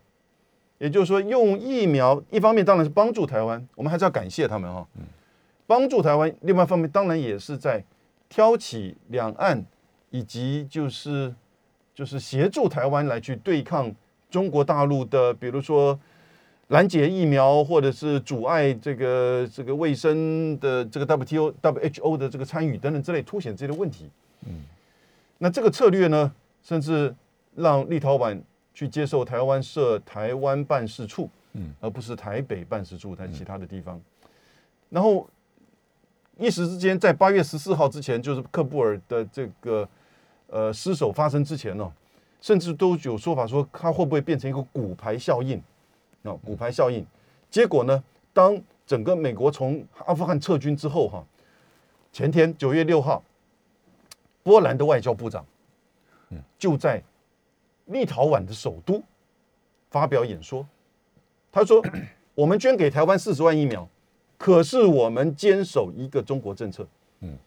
[0.78, 4.88] 也就是说，用疫苗一方面当然是帮助台湾，我们还是要感谢他们哈。
[5.70, 7.84] 帮助台湾，另外一方面当然也是在
[8.28, 9.64] 挑起两岸
[10.10, 11.32] 以及就是。
[12.00, 13.94] 就是协助台湾来去对抗
[14.32, 16.00] 中国大陆的，比如说
[16.70, 24.10] 拦截疫苗，或者是阻碍这个这个卫生的这个 WTO、WHO 的这个参与等等之类，凸显这些的问题。
[24.48, 24.62] 嗯，
[25.40, 26.32] 那这个策略呢，
[26.64, 27.14] 甚至
[27.58, 28.40] 让立陶宛
[28.74, 34.00] 去接受台湾设台湾办事处，嗯，而不是台北办事处在其他的地方。
[34.88, 35.28] 然后
[36.40, 39.88] 一时之间，在八月十四号之前，就是克布尔的这个。
[40.52, 41.94] 呃，失手发生之前呢，
[42.42, 45.62] 甚至都有说法说它会不会变成一个骨牌效应
[46.24, 46.34] 啊？
[46.44, 47.06] 骨牌效应，
[47.52, 51.24] 结果呢，当整个美国从阿富汗撤军之后，哈，
[52.12, 53.24] 前天九月六号，
[54.42, 55.46] 波兰的外交部长，
[56.58, 57.00] 就在
[57.86, 59.04] 立陶宛的首都
[59.92, 60.66] 发表演说，
[61.52, 61.80] 他说
[62.34, 63.88] ：“我们捐给台湾四十万疫苗，
[64.40, 66.88] 可是我们坚守一个中国政策。”
[67.22, 67.38] 嗯。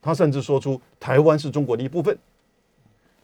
[0.00, 2.18] 他甚至说出台湾是中国的一部分，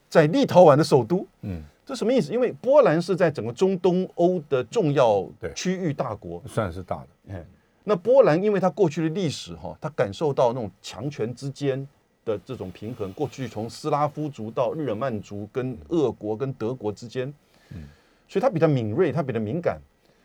[0.08, 2.32] 在立陶宛的首都，嗯，这什么意思？
[2.32, 7.34] 因为波兰是在整个中东欧的重要区域大国，算是大的。
[7.34, 7.44] 哎，
[7.82, 11.84] 那波兰因为它过去的历史哈，它感受到那种强权之间
[12.24, 17.26] 的这种平衡，过去从斯拉夫族到日耳曼族跟俄国跟德国之间，
[17.70, 17.82] 嗯，
[18.28, 19.80] 所以他比较敏锐，他比较敏感，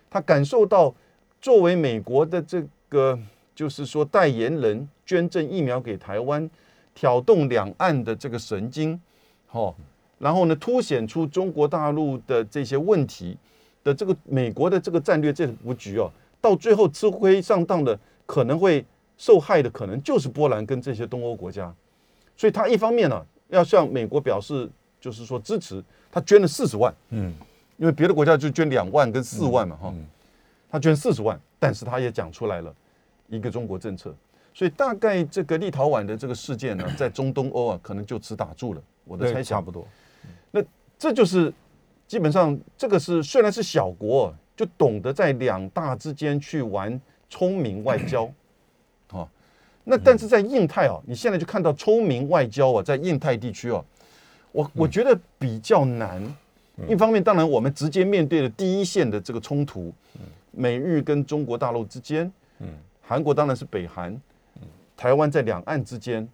[0.08, 0.94] 他感受到
[1.44, 3.20] 作为美国的这个
[3.54, 6.50] 就是说代言人，捐赠疫苗给台湾，
[6.96, 8.98] 挑动两岸的这个神经，
[9.52, 9.76] 哦，
[10.20, 13.38] 然后呢，凸显出中国大陆的这些问题
[13.84, 18.86] 的这个美国的这个战略这布局哦，到最后吃亏上当的可能会
[19.18, 21.76] 受害的，可能就是波兰跟这些东欧国家。
[22.38, 24.70] 所以他一方面呢，要向美国表示
[25.02, 27.34] 就是说支持，他捐了四十万，嗯，
[27.76, 29.94] 因为别的国家就捐两万跟四万嘛，哈，
[30.74, 32.76] 他捐四十万，但是他也讲出来了
[33.28, 34.12] 一个中国政策，
[34.56, 38.82] 所以大概这个立陶宛的这个事件呢，在中东欧啊，可能就此打住了。
[39.04, 39.88] 我的猜，想差不多。
[40.50, 40.64] 那
[40.98, 41.54] 这就是
[42.08, 48.28] 基本上这个是虽然是小国，就懂得在两大之间去玩聪明外交，
[49.12, 49.30] 哦，
[49.84, 53.86] 那但是在印太啊，你现在就看到聪明外交啊，在印太地区哦，
[54.52, 56.20] 我我觉得比较难。
[56.90, 59.94] 一方面，当然我们直接面对了第一线的这个冲突，
[60.56, 62.68] 美日跟中国大陆之间，嗯
[63.02, 64.20] 韩国当然是北韩，
[64.96, 66.28] 台湾在两岸之间，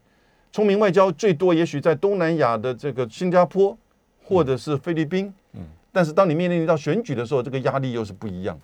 [0.51, 3.75] 聪明外交最多也许在东南亚的这个新加坡
[4.23, 8.59] 或者是菲律宾，嗯但是当你面临到选举的时候，这个压力又是不一样。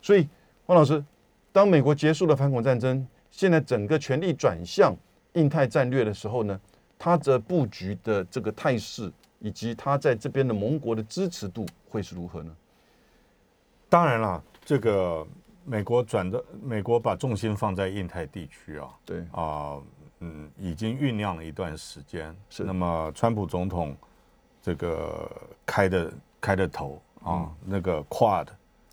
[0.00, 0.26] 所以，
[0.66, 1.02] 汪老师，
[1.52, 4.94] 当美国结束了反恐战争，现在整个权力转向
[5.34, 6.58] 印太战略的时候呢，
[6.98, 12.50] 它的布局的这个态势，以及它在这边的盟国的支持度会是如何呢？
[13.90, 15.26] 当然了，这个
[15.64, 19.76] 美国转的美国把重心放在印太地区啊，对，啊、
[20.20, 22.34] 嗯，已经酝酿了一段时间。
[22.48, 23.96] 是那么，川普总统
[24.62, 25.30] 这个
[25.66, 28.46] 开的开的头啊，那个 Quad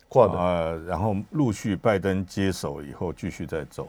[0.08, 3.88] 跨的，呃，然后陆续拜登接手以后继续再走。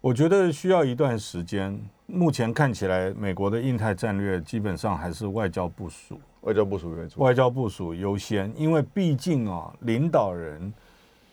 [0.00, 1.80] 我觉得需要一段时间。
[2.12, 7.20] 目前看起来，美国的印太战略基本上还是外交部署，外交部署为主。
[7.20, 10.72] 外交部署优先，因为毕竟啊，领导人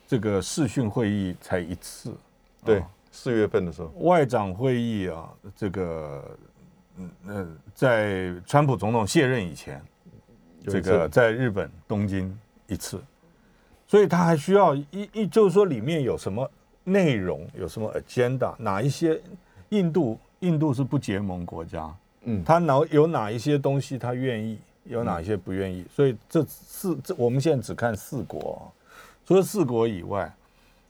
[0.05, 2.15] 这个视讯会议才一次，
[2.63, 6.37] 对啊，四月份的时候，外长会议啊，这个
[6.97, 9.81] 嗯呃，在川普总统卸任以前，
[10.63, 12.37] 这个在日本东京
[12.67, 13.01] 一次，
[13.87, 16.49] 所以他还需要一一就是说里面有什么
[16.83, 19.19] 内容，有什么 agenda，哪一些
[19.69, 28.61] 印度印度是不结盟国家，嗯他哪有哪一些东西他愿意，有哪一些不愿意，所以这四这我们现在只看四国、啊，
[29.25, 30.31] 除了四国以外，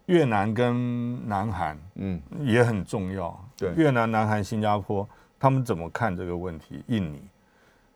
[0.07, 3.37] 越南跟南韩嗯，也很重要。
[3.57, 5.07] 对越南、南韩、新加坡，
[5.39, 6.83] 他们怎么看这个问题？
[6.87, 7.19] 印尼，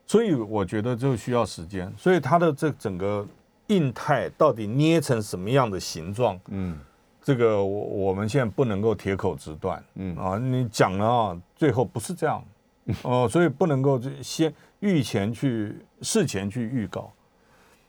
[0.08, 1.94] 所以我觉得就需要时间。
[1.98, 3.26] 所以它的这整个
[3.68, 6.40] 印太到底捏成什么样的形状？
[6.48, 6.78] 嗯，
[7.22, 9.84] 这个我我们现在不能够铁口直断。
[9.96, 12.44] 嗯啊，你讲了啊，最后不是这样
[13.04, 17.12] 哦，所以不能够就先预前去事前去预告。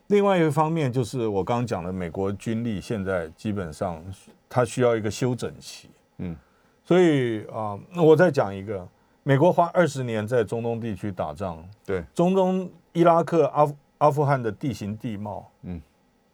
[0.08, 4.04] 另外一个方面就是我刚刚讲的，美国军力现在基本上
[4.48, 5.88] 它需要一个休整期。
[6.18, 6.36] 嗯，
[6.84, 8.86] 所以啊，那我再讲一个，
[9.22, 15.80] 美国花二十年在中东地区打仗，对，中东伊拉克、阿富阿富汗的地形地貌，嗯，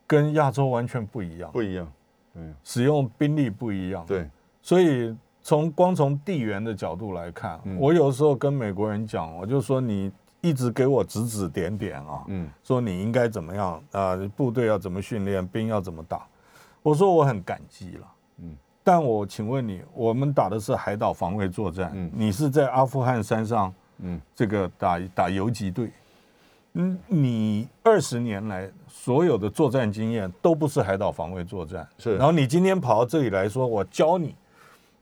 [0.05, 1.93] 跟亚洲完全不一样，不一样。
[2.39, 4.29] 嗯，使用兵力不一样，对，
[4.63, 7.77] 所以从光从地缘的角度来看，嗯。
[7.79, 12.49] 我有时候跟美国人讲，我就说你一直给我指指点点啊，嗯。
[12.63, 16.27] 说你应该怎么样啊、部队要怎么训练，兵要怎么打，
[16.83, 18.07] 我说我很感激了，
[18.39, 22.11] 嗯，但我请问你，我们打的是海岛防卫作战，嗯。
[22.15, 24.21] 你是在阿富汗山上嗯。
[24.35, 25.91] 这个打打游击队。
[26.81, 32.17] 嗯，你二十年来所有的作战经验都不是海岛防卫作战，是。
[32.17, 34.33] 然后你今天跑到这里来说，我教你，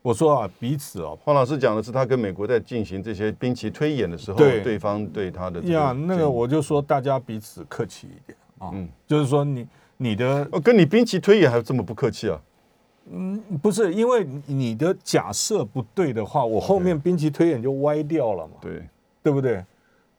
[0.01, 4.63] 我说啊，彼此哦，黄老师讲的是他跟美国在进行这些兵棋推演的时候，对。
[4.63, 8.89] 对方对他的这呀，那个我就说大家彼此客气一点啊，嗯。
[9.07, 9.67] 就是说你
[9.99, 12.41] 你的哦，跟你兵棋推演还这么不客气啊？
[13.09, 18.83] 嗯不是因为你的假设不对的话，我后面兵棋推演就歪掉了嘛，对，
[19.23, 19.63] 对不对？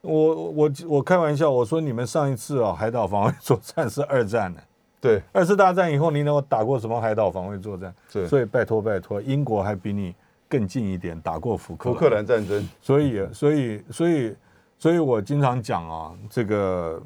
[0.00, 4.60] 我我我开玩笑，我说你们上一次啊海岛防卫作战是二战呢，
[5.00, 7.92] 对，二次大战以后你能够打过什么海岛防卫作战？
[8.12, 10.14] 对所以拜托拜托，英国还比你
[10.48, 14.36] 更近一点，打过福克福克兰战争，所以，所以，所以，
[14.78, 17.02] 所以我经常讲啊，这个，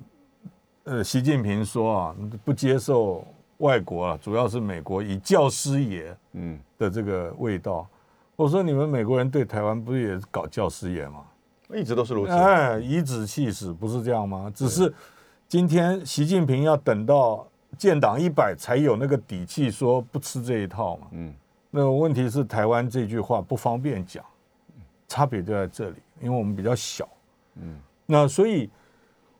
[0.84, 3.26] 呃，习近平说啊，不接受
[3.58, 7.88] 外国啊，主要是美国以教师爷嗯，的这个味道。
[8.36, 11.24] 我说你们美国人对台湾不是也搞教师爷吗？
[11.74, 12.32] 一直都是如此。
[12.32, 14.50] 哎，以指气使，不是这样吗？
[14.54, 14.92] 只是
[15.48, 17.46] 今天习近平要等到
[17.78, 21.06] 建党一百才有那个底气说不吃这一套嘛。
[21.12, 21.34] 嗯，
[21.70, 24.24] 那问题是台湾这句话不方便讲，
[25.08, 27.08] 差别就在这里，因为我们比较小。
[27.56, 28.70] 嗯，那所以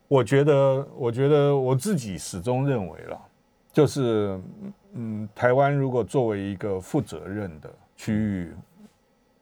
[0.07, 3.19] 我觉得，我觉得我自己始终认为了，
[3.71, 4.39] 就是
[4.93, 8.53] 嗯，台湾如果作为一个负责任的区域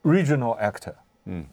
[0.04, 0.93] regional actor，
[1.25, 1.45] 嗯，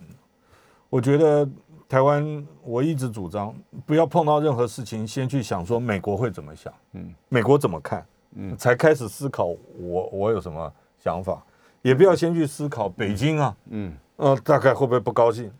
[0.90, 1.48] 我觉得
[1.88, 3.54] 台湾我一直主张
[3.86, 9.46] 不要碰到任何事情，先去想说美国会怎么想，嗯，美国怎么看，嗯，才开始思考
[9.78, 11.42] 我我有什么想法，
[11.82, 15.52] 也不要先去思考北京啊，嗯，呃，大概会不会不高兴？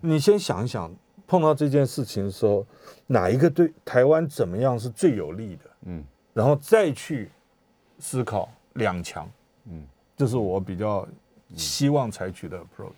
[0.00, 0.92] 你先想一想，
[1.26, 2.66] 碰到这件事情的时候，
[3.06, 5.70] 哪一个对台湾怎么样是最有利的？
[5.86, 7.30] 嗯，然后再去
[7.98, 9.28] 思考两强，
[9.66, 11.06] 嗯，这是我比较
[11.56, 12.90] 希望采取的 approach。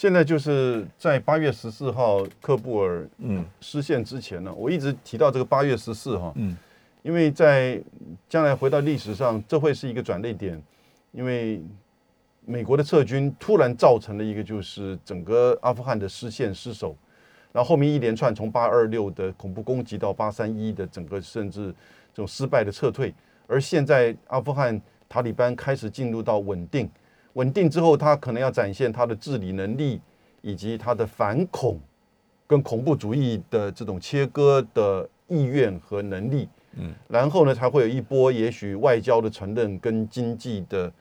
[0.00, 6.56] 现在就是在八月十四号克布尔嗯失陷之前呢，我一直提到这个八月十四哈，嗯，
[7.02, 7.78] 因为在
[8.26, 10.58] 将来回到历史上，这会是一个转捩点，
[11.12, 11.62] 因为。
[12.46, 16.96] 美国的撤军突然造成了一个，就是整个阿富汗的失陷失守，
[17.52, 21.66] 然后后面一连串从八二六的恐怖攻击到八三一的整个甚至
[22.12, 23.14] 这种失败的撤退，
[23.46, 26.90] 而现在阿富汗塔利班开始进入到稳定，
[27.34, 30.00] 稳定之后，他可能要展现他的治理能力
[30.42, 31.78] 以及他的反恐
[32.46, 40.92] 跟恐怖主义的这种切割的意愿和能力，嗯，然后呢才会有一波也许外交的承认跟经济的。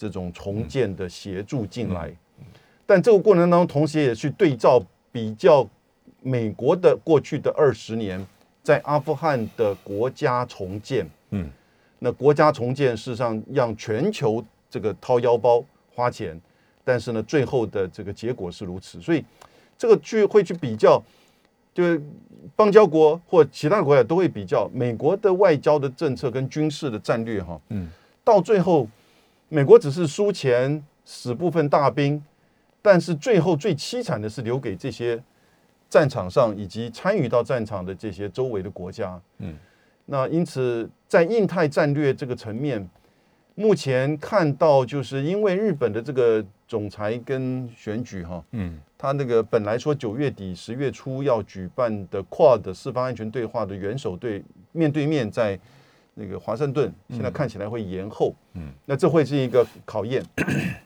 [0.00, 2.08] 这种重建的协助进来，
[2.86, 5.68] 但这个过程当中，同时也去对照比较
[6.22, 8.24] 美国的过去的二十年
[8.62, 11.04] 在阿富汗的国家重建。
[11.30, 11.50] 嗯，
[11.98, 15.64] 那国家重建事实上让全球这个掏腰包
[15.98, 16.40] 花钱，
[16.84, 19.24] 但是呢，最后的这个结果是如此，所以
[19.76, 21.02] 这个去会去比较，
[21.74, 22.00] 就是
[22.54, 27.42] 邦交国或其他国家都会比较美国的外交的政策跟军事的战略。
[27.42, 27.88] 哈，嗯，
[28.22, 28.88] 到最后。
[29.50, 32.22] 美国只是输钱，死部分大兵，
[32.82, 35.18] 但是最后最凄惨的是留给这些
[35.88, 39.18] 战场上以及参与到战场的这些周围的国家。
[39.38, 39.56] 嗯，
[40.04, 42.86] 那因此在印太战略这个层面，
[43.58, 54.42] 目前看到就是因为日本的这个总裁跟选举哈，嗯，他那个本来说九月底十月初要举办的 QUAD 四方安全对话的元首对
[54.72, 55.58] 面对面在。
[56.20, 60.20] 那个华盛顿现在看起来会延后，嗯，那这会是一个考验。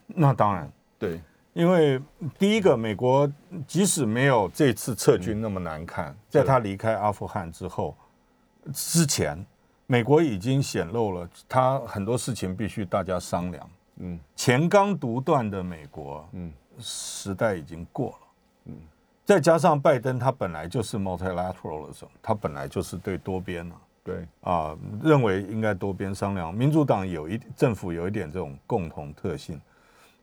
[0.08, 1.18] 那 当然，对，
[1.54, 1.98] 因为
[2.38, 3.26] 第一个，美国
[3.66, 7.96] 即使没有这次撤军那么难看，在他离开阿富汗之后，
[8.74, 9.42] 之前，
[9.86, 13.70] 美国已经显露了他很多事情必须大家商量。
[13.96, 18.16] 嗯，前刚独断的美国，嗯，时代已经过了。
[18.66, 18.74] 嗯，
[19.24, 23.76] 再加上拜登他本来就是 multilateralism，他本来就是对多边啊。
[24.04, 26.52] 对啊，认为应该多边商量。
[26.52, 29.60] 民主党有一政府有一点这种共同特性，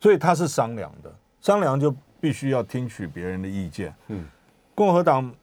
[0.01, 3.95] 所以他是商量的，商量就必须要听取别人的意见。
[4.07, 4.25] 嗯，
[4.75, 5.33] 共和党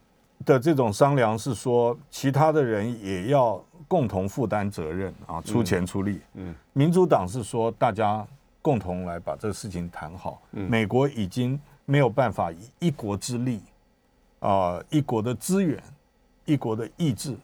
[0.44, 6.20] 的这种商量是说，其他的人也要共同负担责任啊，出钱出力。
[6.34, 8.26] 嗯，民主党是说，大家
[8.62, 10.42] 共同来把这个事情谈好。
[10.52, 13.60] 嗯，美国已经没有办法以一国之力
[14.40, 15.82] 啊，一国的资源，
[16.44, 17.36] 一国的意志。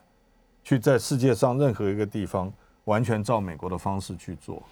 [0.65, 2.49] 去在世界上任何一个地方，
[2.85, 4.63] 完全照美国的方式去做。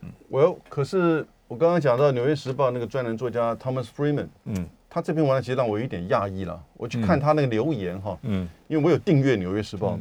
[0.00, 6.60] 嗯，我可是我刚刚讲到《纽约时报》那个专栏作家 Thomas Freeman，嗯，他这篇文章其实让我有点讶异了。
[6.76, 9.94] 我去看他那个留言哈，嗯，因为我有订阅《纽约时报》，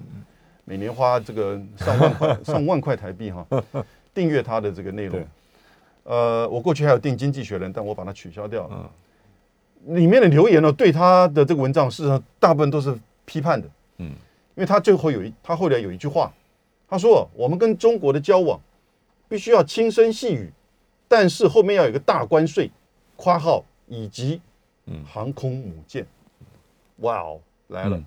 [0.70, 3.44] 每年花这个上万块 上万块台币哈，
[4.14, 5.20] 订阅他的这个内容。
[6.04, 8.92] 呃，我过去还有订《经济学人》，但我把它取消掉了。
[9.88, 13.68] 里面的留言呢，对他的这个文章，事实上大部分都是批判的。
[13.98, 14.12] 嗯。
[14.56, 16.32] 因为他最后有一，他后来有一句话，
[16.88, 18.60] 他说：“我们跟中国的交往
[19.28, 20.52] 必须要轻声细语，
[21.08, 22.70] 但是后面要有一个大关税，
[23.16, 24.40] 括号以及
[25.04, 26.06] 航空母舰。”
[26.98, 28.00] 哇哦，来了！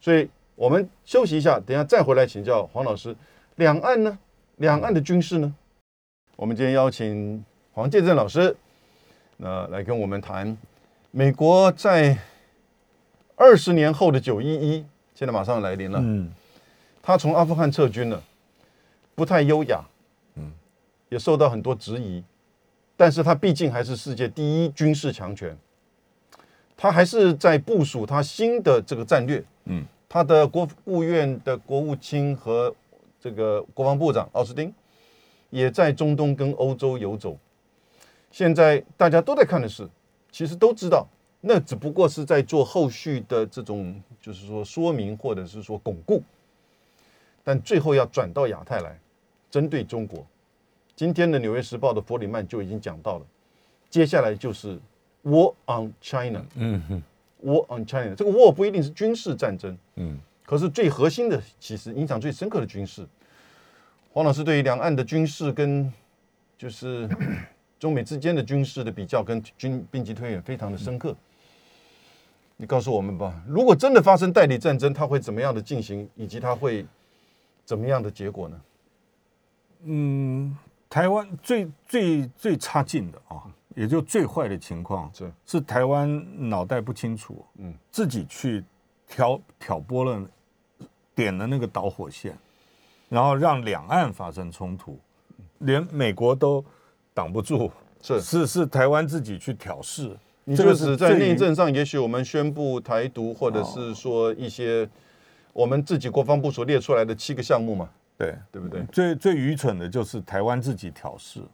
[0.00, 0.28] 所以
[0.60, 3.16] 我们休息一下，等下再回来请教黄老师。
[3.54, 4.18] 两岸呢？
[4.56, 5.54] 两岸的军事呢？
[6.36, 7.42] 我们今天邀请
[7.72, 8.54] 黄建正老师，
[9.38, 10.54] 那来跟我们谈
[11.12, 12.18] 美国在
[13.36, 14.84] 二十年后的九一一。
[15.14, 16.30] 现在马上来临了，嗯，
[17.00, 18.22] 他从阿富汗撤军了，
[19.14, 19.82] 不太优雅，
[20.34, 20.52] 嗯，
[21.08, 22.22] 也受到很多质疑，
[22.98, 25.56] 但是他毕竟还是世界第一军事强权，
[26.76, 32.74] 他还是在部署他新的这个战略，嗯，他的国务院的国务卿和
[33.20, 34.74] 这个国防部长奥斯汀
[35.50, 37.38] 也在中东跟欧洲游走，
[38.32, 39.88] 现在大家都在看的是，
[40.32, 41.06] 其实都知道。
[41.40, 46.20] 那只不过是在做后续的这种，就是说说明或者是说巩固，
[47.44, 48.98] 但最后要转到亚太来，
[49.48, 50.26] 针对中国。
[50.96, 53.26] 今天的《纽约时报》的弗里曼就已经讲到了，
[53.88, 54.76] 接下来就是
[55.22, 56.44] War on China。
[56.56, 57.02] 嗯哼
[57.44, 63.06] ，War on China，这个 War 不一定是军事战争，嗯，可是最核心的，其实影响最深刻的军事，
[64.12, 65.92] 黄老师对于两岸的军事跟
[66.58, 67.08] 就是
[67.78, 71.16] 中美之间的军事的比较跟军兵棋推演非常的深刻。
[72.56, 76.84] 你告诉我们吧，如果真的发生代理战争，它会怎么样的进行，以及它会
[77.64, 78.60] 怎么样的结果呢？
[79.84, 80.54] 嗯，
[80.90, 85.32] 台湾最最最差劲的啊，也就最坏的情况是。
[85.46, 88.64] 是台湾脑袋不清楚，嗯，自己去
[89.06, 90.20] 挑挑拨了
[91.14, 92.36] 点了那个导火线，
[93.08, 94.98] 然后让两岸发生冲突，
[95.58, 96.64] 连美国都
[97.12, 97.70] 挡不住，
[98.02, 98.20] 是。
[98.20, 100.16] 是是台湾自己去挑事。
[100.44, 104.88] 你就是是在最内政上，也许我们宣布台独，或者是说一些
[105.52, 108.34] 我们自己国防部所列出来的七个项目嘛，对。
[108.50, 108.82] 对不对？
[108.86, 111.40] 最最愚蠢的就是台湾自己挑事。
[111.40, 111.46] 啊，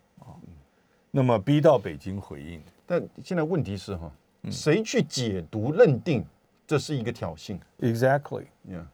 [1.16, 2.60] 那么逼到北京回应。
[2.84, 4.12] 但现在问题是哈，
[4.42, 4.52] 嗯。
[4.52, 6.22] 谁去解读认定
[6.66, 8.84] 这是一个挑衅？Exactly，？Yeah，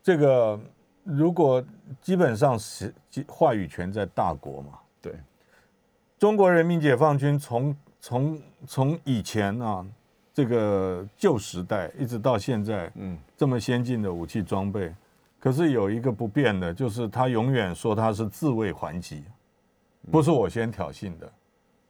[0.00, 0.60] 这个
[1.02, 1.64] 如果
[2.00, 2.94] 基本上是
[3.26, 5.14] 话语权在大国嘛，对，
[6.16, 9.84] 中国人民解放军从从从以前啊，
[10.32, 14.94] 这个旧时代一直到现在，嗯，这么先进的武器装备，
[15.40, 19.24] 可是有一个不变的，就是他永远说他是自卫还击，
[20.12, 21.32] 不是我先挑衅的，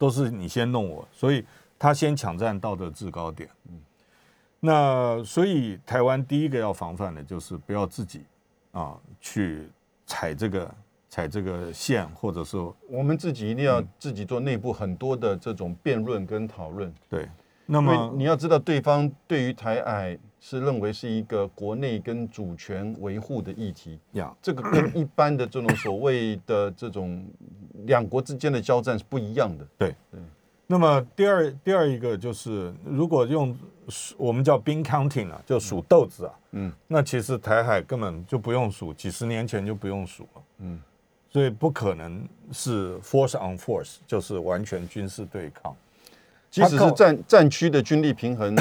[0.04, 1.42] 都是你先弄我，所以
[1.78, 3.48] 他先抢占道德制高点。
[4.60, 8.22] 那所以台湾第一个要防范的就是不要自己
[8.72, 9.66] 啊去
[10.04, 10.74] 踩这个
[11.08, 17.26] 踩这个线，或者说我们自己一定要自己做内部很多的这种辩论跟讨论，对。
[17.64, 27.24] 那么你要知道，对方对于台海是认为是一个国内跟主权维护的议题，呀，这个跟一般的这种所谓的这种
[27.86, 29.66] 两国之间的交战是不一样的。
[29.78, 29.94] 对。
[30.66, 33.56] 那么第二第二一个就是，如果用
[34.18, 40.78] 我们叫 bean counting 啊，就数豆子啊，嗯，那其实台海根本就不用数，几十年前就不用数了，嗯，
[41.30, 42.22] 所以不可能
[42.52, 45.74] 是 force on force，就是完全军事对抗，
[46.50, 48.54] 即使是战战区的军力平衡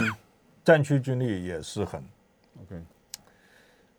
[0.64, 2.04] 战区军力也失衡。
[2.62, 2.82] ，OK，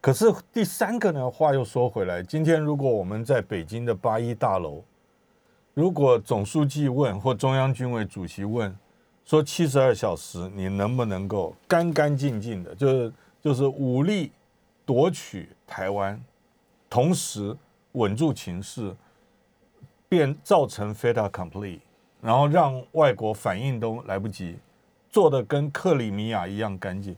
[0.01, 4.83] 可是第三个呢，话又说回来，今天如果我们在北京的八一大楼，
[5.75, 8.75] 如果总书记问或中央军委主席问，
[9.25, 14.33] 说七十二小时你能不能够干干净净的，就是就是武力
[14.87, 16.23] 夺取台湾，
[16.89, 17.57] 同时
[17.93, 18.95] 稳住情势，
[20.09, 21.81] 变造成 fait accompli，
[22.21, 24.59] 然后让外国反应都来不及，
[25.15, 27.15] 做的跟克里米亚一样干净，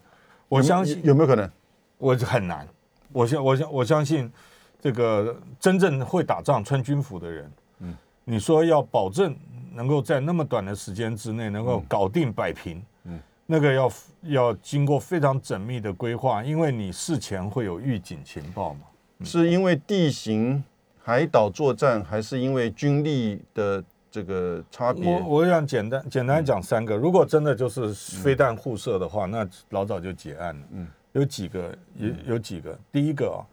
[0.50, 1.50] 我相信有没有可能？
[1.96, 2.68] 我很难，
[3.10, 4.30] 我相我相我相信，
[4.78, 9.34] 这个真正会打仗、穿军服的人，嗯，你说要保证
[9.72, 13.90] 能够在那么短的时间之内能够搞定摆平，嗯，那个要
[14.24, 18.80] 要经过非常缜密的规划，因为你事前会有预警情报嘛。
[19.24, 20.62] 是因为地形、
[21.02, 23.82] 海岛作战，还是因为军力的
[24.16, 25.04] 这个差别？
[25.04, 30.66] 我我想简单简单讲三个，如果真的就是飞弹互射的话，那老早就结案了。
[30.72, 32.78] 嗯，有几个，有有几个。
[32.90, 33.44] 第一个啊，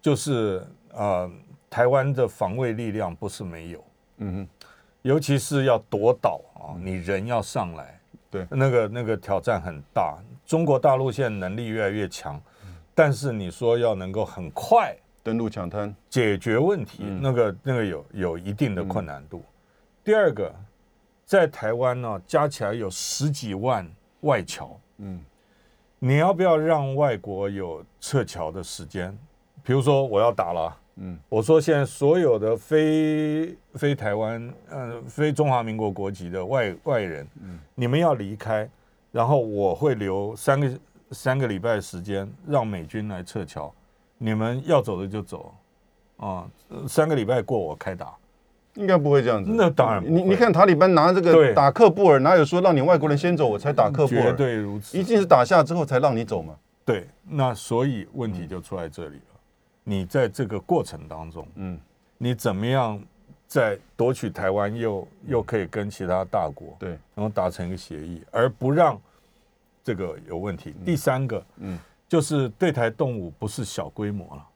[0.00, 0.62] 就是
[0.94, 1.30] 呃，
[1.68, 3.84] 台湾的防卫力量不是没有，
[4.16, 4.48] 嗯哼，
[5.02, 8.00] 尤其是要夺岛啊，你人要上来，
[8.30, 8.46] 对。
[8.48, 10.16] 那个那个挑战很大。
[10.46, 12.40] 中国大陆现在能力越来越强，
[12.94, 17.20] 但是你说要能够很快登陆抢滩，解决问题，嗯。
[17.22, 19.42] 那个那个有有一定的困难度。
[20.08, 20.50] 第二个，
[21.26, 23.86] 在台湾呢，加起来有十几万
[24.20, 25.22] 外侨，嗯，
[25.98, 29.14] 你要不要让外国有撤侨的时间？
[29.62, 38.66] 比如说我要打了，嗯，我说现在所有的非非台湾呃非中华民国国籍的外外人，嗯，你们要离开，
[39.12, 40.80] 然后我会留三个
[41.10, 43.70] 三个礼拜时间让美军来撤侨，
[44.16, 45.54] 你们要走的就走，
[46.16, 48.16] 啊、呃三个礼拜过我开打，
[48.78, 49.50] 应该不会这样子。
[49.52, 54.32] 那当然不会你你看塔利班拿这个打克布尔，哪有说让你外国人先走我才打克布绝尔？
[54.32, 55.02] 对如此一。
[55.02, 56.54] 定是打下之后才让你走嘛。
[56.84, 59.40] 对，那所以问题就出在这里了。
[59.82, 61.78] 你在这个过程当中，嗯，
[62.16, 63.02] 你怎么样
[63.46, 69.00] 在夺取台湾又又可以跟其他大国对，然后达成一个协议，而不让
[69.82, 70.74] 这个有问题。
[70.84, 74.46] 第三个，嗯，就是对台动武不是小规模了，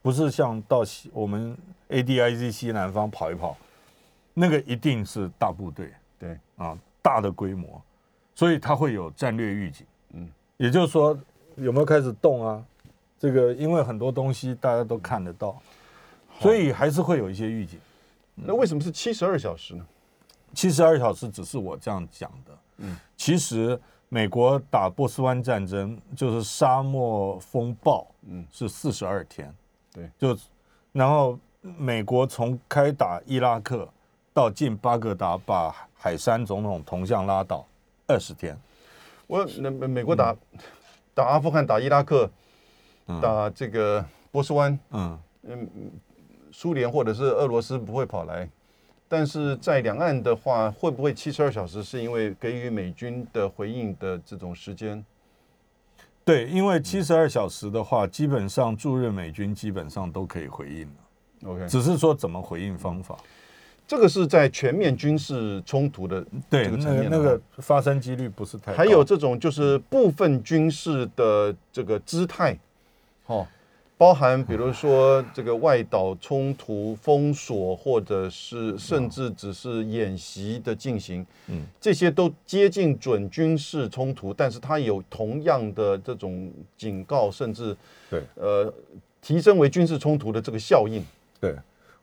[0.00, 0.82] 不是像到
[1.12, 1.56] 我们
[1.88, 3.56] ADIZ 西南方跑一跑，
[4.34, 7.80] 那个一定是大部队，对啊，大的规模，
[8.34, 9.86] 所以它会有战略预警。
[10.12, 11.18] 嗯，也就是说
[11.56, 12.64] 有没有开始动啊？
[13.18, 15.60] 这个因为很多东西大家都看得到，
[16.40, 17.78] 所以还是会有一些预警。
[18.34, 19.84] 那为什么是七十二小时呢？
[20.54, 23.78] 七十二小时只是我这样讲的，嗯，其实
[24.08, 29.52] 美国打波斯湾战争就是沙漠风暴，嗯是四十二天，
[29.92, 30.38] 对，就
[30.92, 31.38] 然后
[31.76, 33.88] 美国从开打伊拉克
[34.32, 37.66] 到进巴格达，把海山总统铜像拉倒
[38.06, 38.56] 二十天。
[39.26, 40.34] 我那美美国打
[41.14, 42.30] 打阿富汗、打伊拉克、
[43.20, 45.18] 打这个波斯湾，嗯，
[46.50, 48.48] 苏联或者是俄罗斯不会跑来，
[49.06, 55.04] 但是在两岸的话，会不会七十二小时是因为给予美军的回应的这种时间？
[56.24, 60.94] 对，因为七十二小时的话，基本上驻日美军基本上都可以回应了。
[61.44, 63.16] OK，只是说怎么回应方法。
[63.86, 68.74] 这个是在全面军事冲突的对，这个那个那个发生几率不是太。
[68.74, 72.54] 还有这种就是部分军事的这个姿态，
[73.24, 73.46] 哦，
[73.96, 87.74] 包含比如说这个外岛冲突、封锁，或者是甚至只是演习的进行，嗯，这些都接近准军事冲突，但是它有同样的这种警告，甚至
[88.10, 88.70] 对呃
[89.22, 91.02] 提升为军事冲突的这个效应。
[91.40, 91.56] 对，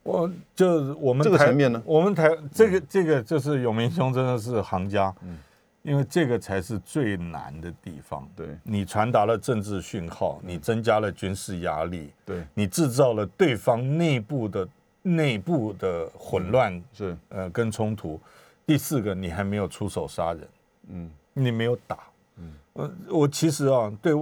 [0.04, 5.38] 我就是我们这个台层面呢我们台这个这个就是永明兄真的是行家，嗯，
[5.82, 8.28] 因为这个才是最难的地方。
[8.36, 14.68] 对你传达了政治讯号，你增加了军事压力，对，你制造了对方内部的
[15.02, 18.20] 内部的混乱，是呃，跟冲突。
[18.66, 20.48] 第四个，你还没有出手杀人，
[20.90, 22.00] 嗯你没有打，
[22.38, 24.14] 嗯，呃，我其实啊，对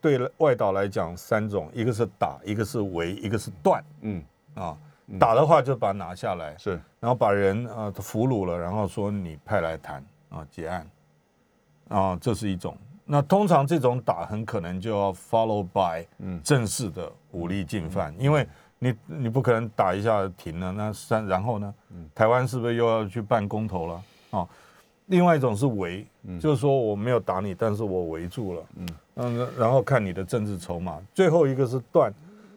[0.00, 4.22] 对外岛来讲，三种，一个是打，一个是围，一个是断嗯
[4.56, 4.76] 啊。
[5.20, 10.84] 打的话就把它拿下来，是然后把人啊俘虏了，然后说你派来谈啊结案
[11.86, 12.76] 啊，这是一种。
[13.04, 18.44] 那通常这种打很可能就要 follow by 嗯正式的武力进犯，因为
[18.80, 21.72] 你你不可能打一下停了，那三然后呢，
[22.12, 24.02] 台湾是不是又要去办公投了
[24.32, 24.48] 啊？
[25.06, 26.04] 另外一种是围，
[26.40, 31.00] 就是说我没有打你，但是我围住了，嗯嗯，然后看你的政治筹码。
[31.14, 32.12] 最后一个是断，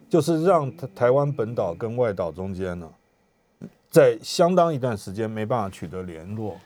[0.09, 2.89] 就是让台台湾本岛跟外岛中间呢，
[3.89, 6.57] 在相当一段时间没办法取得联络。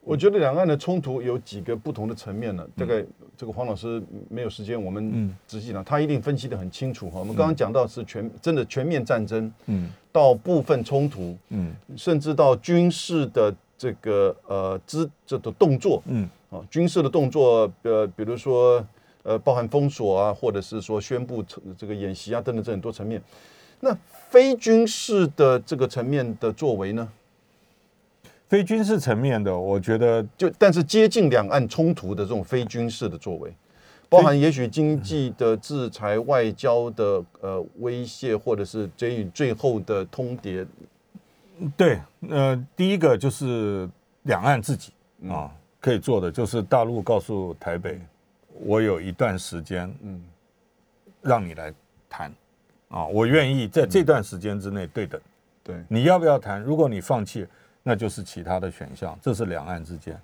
[0.00, 2.64] 我觉得两岸的冲突有几个不同的层面呢。
[2.76, 3.04] 大概
[3.36, 7.18] 这个黄老师没有时间，我们嗯仔细讲，他一定分析的很清楚哈。
[7.18, 18.82] 我们刚刚讲到是全真的全面战争，嗯到部分冲突，嗯甚至到军事的这个呃姿这的动作嗯啊，军事的动作，呃，比如说
[19.26, 21.44] 呃，包含封锁啊，或者是说宣布
[21.76, 23.20] 这个演习啊等等这很多层面。
[23.80, 23.94] 那
[24.30, 27.08] 非军事的这个层面的作为呢？
[28.48, 33.52] 非军事层面的，我觉得就但是接近两岸冲突的这种非军事的作为，
[34.08, 40.64] 包含也许经济的制裁、外交的呃威胁，或者是给予最后的通牒。
[41.76, 41.98] 对，
[42.28, 43.88] 呃，第一个就是
[44.22, 44.92] 两岸自己
[45.28, 45.50] 啊
[45.80, 48.00] 可以做的，就是大陆告诉台北，
[48.60, 50.22] 我有一段时间，嗯
[51.22, 51.72] 让你来
[52.08, 52.32] 谈
[52.88, 55.20] 啊，我愿意在这段时间之内对等。
[55.64, 56.62] 对，你要不要谈？
[56.62, 57.46] 如果你放弃，
[57.82, 60.20] 那就是其他的选项，这是两岸之间。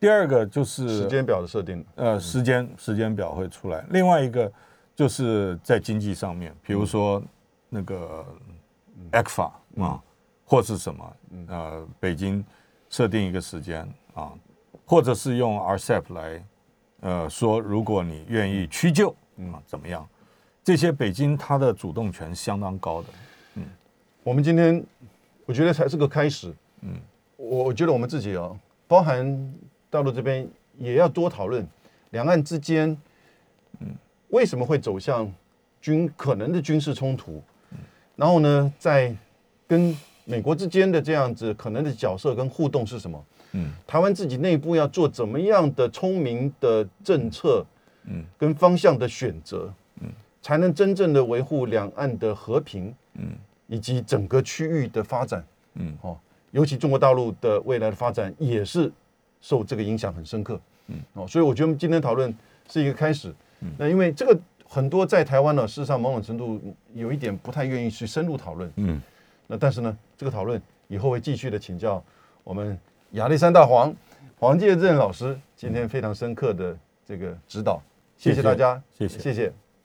[0.00, 1.84] 第二个就是时间表的设定。
[1.94, 3.84] 呃，时间时间表会出来。
[3.90, 4.52] 另外一个
[4.94, 7.22] 就是在经济上面，比如说
[7.68, 8.26] 那个
[9.12, 10.02] ECFA 啊，
[10.44, 11.16] 或是什么
[11.48, 12.44] 呃，北京
[12.90, 14.32] 设定一个时间啊，
[14.84, 16.44] 或者是用 RCEP 来
[17.00, 20.06] 呃说，如果你愿意屈就嗯，怎么样？
[20.64, 23.08] 这些北京它的主动权相当高的。
[23.54, 23.64] 嗯
[24.24, 24.84] 我们今天
[25.44, 26.52] 我觉得才是个开始。
[26.80, 26.94] 嗯，
[27.36, 29.54] 我我觉得我们自己哦，包含
[29.88, 31.64] 大陆这边也要多讨论
[32.10, 32.96] 两岸之间，
[33.78, 33.94] 嗯，
[34.30, 35.32] 为什么会走向
[35.80, 37.42] 军可能的军事冲突？
[38.16, 39.14] 然后呢，在
[39.68, 43.24] 跟美国之间的这样子可能的角色跟互动是什么？
[43.56, 47.64] 嗯，台湾自己内部要做怎么样的聪明的政策，
[48.04, 50.08] 嗯，跟方向的选择，嗯，
[50.42, 53.32] 才能真正的维护两岸的和平，嗯，
[53.66, 55.42] 以及整个区域的发展，
[55.74, 56.18] 嗯，哦，
[56.50, 58.92] 尤其中国大陆的未来的发展也是
[59.40, 62.34] 受这个影响很深刻，嗯，哦，所以我觉得我们今天讨论
[62.68, 64.38] 是一个开始，嗯，那因为这个
[64.68, 66.60] 很多在台湾呢，事实上某种程度
[66.92, 69.00] 有一点不太愿意去深入讨论，嗯，
[69.46, 72.02] 那但是呢，这个讨论以后会继续的请教
[72.44, 72.78] 我们
[73.12, 73.94] 亚历山大黄
[74.38, 77.80] 黄介正老师今天非常深刻的这个指导，
[78.16, 79.52] 谢谢谢谢大家，谢谢谢谢。